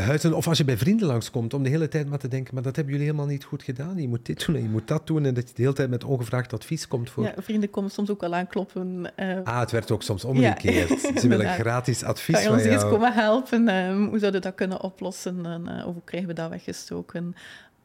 huizen, 0.00 0.34
of 0.34 0.48
als 0.48 0.58
je 0.58 0.64
bij 0.64 0.76
vrienden 0.76 1.06
langskomt, 1.06 1.54
om 1.54 1.62
de 1.62 1.68
hele 1.68 1.88
tijd 1.88 2.08
maar 2.08 2.18
te 2.18 2.28
denken, 2.28 2.54
maar 2.54 2.62
dat 2.62 2.76
hebben 2.76 2.94
jullie 2.94 3.08
helemaal 3.08 3.30
niet 3.30 3.44
goed 3.44 3.62
gedaan. 3.62 4.00
Je 4.00 4.08
moet 4.08 4.26
dit 4.26 4.46
doen 4.46 4.56
en 4.56 4.62
je 4.62 4.68
moet 4.68 4.88
dat 4.88 5.06
doen. 5.06 5.24
En 5.24 5.34
dat 5.34 5.48
je 5.48 5.54
de 5.54 5.62
hele 5.62 5.74
tijd 5.74 5.90
met 5.90 6.04
ongevraagd 6.04 6.52
advies 6.52 6.88
komt 6.88 7.10
voor... 7.10 7.24
Ja, 7.24 7.34
vrienden 7.36 7.70
komen 7.70 7.90
soms 7.90 8.10
ook 8.10 8.22
al 8.22 8.34
aankloppen. 8.34 9.12
Uh... 9.16 9.38
Ah, 9.44 9.60
het 9.60 9.70
werd 9.70 9.90
ook 9.90 10.02
soms 10.02 10.24
omgekeerd. 10.24 11.02
Ja, 11.02 11.20
Ze 11.20 11.28
willen 11.28 11.46
gratis 11.46 12.02
advies 12.02 12.34
Kan 12.34 12.44
je 12.44 12.50
ons 12.50 12.62
eens 12.62 12.82
komen 12.82 13.12
helpen? 13.12 13.68
Um, 13.68 14.08
hoe 14.08 14.18
zouden 14.18 14.40
we 14.40 14.46
dat 14.46 14.54
kunnen 14.54 14.80
oplossen? 14.80 15.46
En, 15.46 15.62
uh, 15.68 15.86
of 15.86 15.92
hoe 15.92 16.02
krijgen 16.04 16.28
we 16.28 16.34
dat 16.34 16.50
weggestoken? 16.50 17.34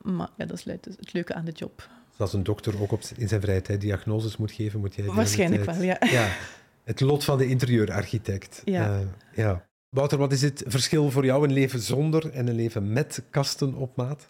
Maar 0.02 0.30
ja, 0.38 0.46
dat 0.46 0.58
is 0.58 0.64
het 0.66 1.14
leuke 1.14 1.34
aan 1.34 1.46
de 1.46 1.52
job. 1.52 1.90
Zoals 2.16 2.34
een 2.34 2.44
dokter 2.44 2.82
ook 2.82 2.92
op, 2.92 3.02
in 3.18 3.28
zijn 3.28 3.42
vrije 3.42 3.62
tijd 3.62 3.82
diagnoses 3.82 4.38
moet 4.38 4.52
geven, 4.52 4.80
moet 4.80 4.96
jij... 4.96 5.06
Waarschijnlijk 5.06 5.64
wel, 5.64 5.82
ja. 5.82 5.98
ja. 6.00 6.28
Het 6.84 7.00
lot 7.00 7.24
van 7.24 7.38
de 7.38 7.48
interieurarchitect. 7.48 8.62
Ja. 8.66 8.90
Uh, 8.90 8.98
ja. 9.36 9.67
Wouter, 9.90 10.18
wat 10.18 10.32
is 10.32 10.42
het 10.42 10.64
verschil 10.68 11.12
voor 11.12 11.26
jou 11.26 11.44
een 11.44 11.54
leven 11.54 11.80
zonder 11.80 12.32
en 12.32 12.48
een 12.48 12.56
leven 12.56 12.94
met 12.94 13.24
kasten 13.30 13.74
op 13.74 13.96
maat? 13.96 14.30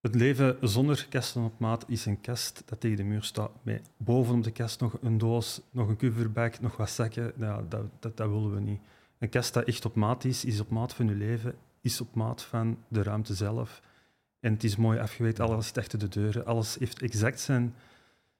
Het 0.00 0.14
leven 0.14 0.56
zonder 0.60 1.06
kasten 1.10 1.44
op 1.44 1.58
maat 1.58 1.84
is 1.88 2.06
een 2.06 2.20
kast 2.20 2.62
dat 2.64 2.80
tegen 2.80 2.96
de 2.96 3.02
muur 3.02 3.22
staat. 3.22 3.50
Met 3.62 3.90
bovenop 3.96 4.44
de 4.44 4.50
kast 4.50 4.80
nog 4.80 4.98
een 5.00 5.18
doos, 5.18 5.60
nog 5.70 5.88
een 5.88 5.96
coverbag, 5.96 6.60
nog 6.60 6.76
wat 6.76 6.90
zakken. 6.90 7.32
Dat, 7.36 7.70
dat, 7.70 8.16
dat 8.16 8.28
willen 8.28 8.54
we 8.54 8.60
niet. 8.60 8.80
Een 9.18 9.28
kast 9.28 9.54
dat 9.54 9.64
echt 9.64 9.84
op 9.84 9.94
maat 9.94 10.24
is, 10.24 10.44
is 10.44 10.60
op 10.60 10.70
maat 10.70 10.94
van 10.94 11.08
je 11.08 11.14
leven, 11.14 11.54
is 11.80 12.00
op 12.00 12.14
maat 12.14 12.42
van 12.42 12.78
de 12.88 13.02
ruimte 13.02 13.34
zelf. 13.34 13.82
En 14.40 14.52
het 14.52 14.64
is 14.64 14.76
mooi 14.76 14.98
afgewerkt, 14.98 15.40
alles 15.40 15.66
is 15.66 15.76
achter 15.82 15.98
de 15.98 16.08
deuren, 16.08 16.46
alles 16.46 16.76
heeft 16.78 17.02
exact 17.02 17.40
zijn, 17.40 17.74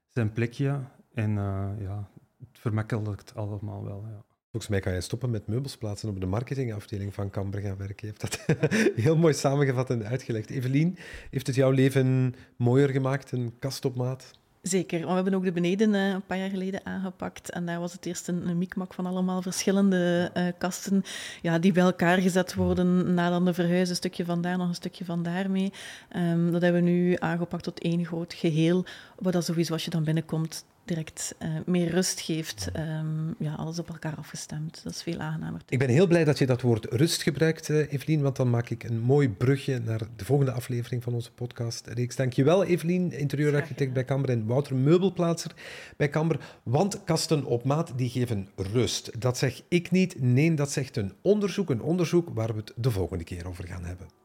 zijn 0.09 0.33
plekje. 0.33 0.81
En 1.15 1.31
uh, 1.31 1.69
ja, 1.79 2.09
het 2.39 2.59
vermakkelijkt 2.59 3.35
allemaal 3.35 3.85
wel. 3.85 4.05
Ja. 4.09 4.32
Volgens 4.53 4.73
mij 4.73 4.81
kan 4.81 4.93
je 4.93 5.01
stoppen 5.01 5.31
met 5.31 5.47
meubels 5.47 5.77
plaatsen 5.77 6.09
op 6.09 6.21
de 6.21 6.27
marketingafdeling 6.27 7.15
van 7.15 7.31
Camber 7.31 7.61
gaan 7.61 7.77
werken. 7.77 8.09
Je 8.09 8.15
hebt 8.17 8.21
dat 8.21 8.59
heel 9.05 9.17
mooi 9.17 9.35
samengevat 9.35 9.91
en 9.91 10.07
uitgelegd. 10.07 10.51
Evelien, 10.51 10.99
heeft 11.31 11.47
het 11.47 11.57
jouw 11.57 11.71
leven 11.71 12.35
mooier 12.57 12.89
gemaakt, 12.89 13.33
een 13.33 13.55
kast 13.59 13.85
op 13.85 13.97
maat? 13.97 14.31
Zeker, 14.63 14.99
want 14.99 15.09
we 15.09 15.15
hebben 15.15 15.35
ook 15.35 15.45
de 15.45 15.53
beneden 15.53 15.95
uh, 15.95 16.09
een 16.09 16.27
paar 16.27 16.39
jaar 16.39 16.51
geleden 16.51 16.87
aangepakt. 16.87 17.51
En 17.51 17.67
daar 17.67 17.81
was 17.81 17.93
het 17.93 18.07
eerst 18.07 18.29
een, 18.29 18.49
een 18.49 18.59
mikmak 18.59 18.95
van 18.95 19.07
allemaal 19.07 19.43
verschillende 19.43 20.31
uh, 20.37 20.47
kasten 20.59 21.03
ja, 21.43 21.59
die 21.59 21.73
bij 21.73 21.83
elkaar 21.83 22.19
gezet 22.19 22.55
worden. 22.55 23.15
Na 23.15 23.31
dan 23.31 23.45
de 23.45 23.55
verhuis, 23.55 23.89
een 23.89 23.97
stukje 23.97 24.25
van 24.25 24.43
daar, 24.43 24.59
nog 24.59 24.69
een 24.69 24.75
stukje 24.75 25.05
van 25.05 25.23
daar 25.23 25.51
mee. 25.51 25.73
Um, 26.17 26.53
dat 26.53 26.63
hebben 26.63 26.85
we 26.85 26.91
nu 26.91 27.17
aangepakt 27.19 27.63
tot 27.63 27.81
één 27.81 28.05
groot 28.05 28.35
geheel. 28.35 28.85
Wat 29.19 29.33
dat 29.33 29.45
sowieso 29.45 29.73
als 29.73 29.85
je 29.85 29.91
dan 29.91 30.05
binnenkomt 30.05 30.65
direct 30.85 31.35
uh, 31.43 31.49
meer 31.67 31.91
rust 31.91 32.21
geeft. 32.21 32.71
Um, 32.77 33.35
ja, 33.39 33.55
alles 33.55 33.79
op 33.79 33.89
elkaar 33.89 34.17
afgestemd. 34.17 34.81
Dat 34.85 34.93
is 34.93 35.03
veel 35.03 35.19
aangenamer. 35.19 35.61
Ik 35.69 35.79
ben 35.79 35.89
heel 35.89 36.07
blij 36.07 36.25
dat 36.25 36.39
je 36.39 36.47
dat 36.47 36.61
woord 36.61 36.85
rust 36.85 37.23
gebruikt, 37.23 37.69
uh, 37.69 37.93
Evelien, 37.93 38.23
want 38.23 38.37
dan 38.37 38.51
maak 38.51 38.71
ik 38.71 38.85
een 38.85 39.01
mooi 39.01 39.31
brugje 39.31 39.79
naar 39.79 40.01
de 40.17 40.25
volgende 40.25 40.53
aflevering 40.53 41.03
van 41.03 41.15
onze 41.15 41.33
podcast-reeks. 41.33 42.17
Dankjewel, 42.17 42.65
Evelien, 42.65 43.13
interieurarchitect 43.13 43.93
bij 43.93 44.05
Camber 44.05 44.31
en 44.31 44.47
Wouter, 44.47 44.77
meubelplaatser 44.77 45.55
bij 45.97 46.09
Camber. 46.09 46.39
Want 46.63 47.05
kasten 47.05 47.45
op 47.45 47.65
maat, 47.65 47.93
die 47.97 48.11
geven 48.11 48.49
rust. 48.57 49.21
Dat 49.21 49.39
zeg 49.39 49.63
ik 49.69 49.91
niet, 49.91 50.21
nee, 50.21 50.55
dat 50.55 50.71
zegt 50.71 50.97
een 50.97 51.13
onderzoek. 51.23 51.71
Een 51.71 51.83
onderzoek 51.83 52.29
waar 52.35 52.55
we 52.55 52.59
het 52.59 52.73
de 52.77 52.91
volgende 52.91 53.25
keer 53.25 53.49
over 53.49 53.67
gaan 53.67 53.85
hebben. 53.85 54.22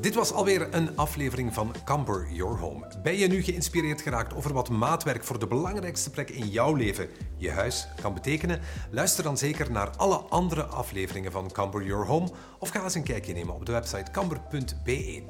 Dit 0.00 0.14
was 0.14 0.32
alweer 0.32 0.74
een 0.74 0.96
aflevering 0.96 1.54
van 1.54 1.74
Camber 1.84 2.28
Your 2.32 2.58
Home. 2.58 2.86
Ben 3.02 3.16
je 3.16 3.26
nu 3.26 3.42
geïnspireerd 3.42 4.00
geraakt 4.00 4.34
over 4.34 4.52
wat 4.52 4.68
maatwerk 4.68 5.24
voor 5.24 5.38
de 5.38 5.46
belangrijkste 5.46 6.10
plek 6.10 6.30
in 6.30 6.48
jouw 6.48 6.74
leven, 6.74 7.08
je 7.36 7.50
huis, 7.50 7.88
kan 8.00 8.14
betekenen? 8.14 8.60
Luister 8.90 9.24
dan 9.24 9.38
zeker 9.38 9.70
naar 9.70 9.90
alle 9.96 10.16
andere 10.16 10.62
afleveringen 10.62 11.32
van 11.32 11.50
Camber 11.52 11.84
Your 11.84 12.06
Home 12.06 12.28
of 12.58 12.68
ga 12.68 12.82
eens 12.82 12.94
een 12.94 13.02
kijkje 13.02 13.32
nemen 13.32 13.54
op 13.54 13.66
de 13.66 13.72
website 13.72 14.10
camber.be. 14.10 15.22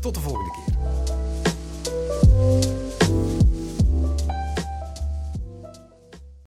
Tot 0.00 0.14
de 0.14 0.20
volgende 0.20 0.50
keer. 0.50 0.74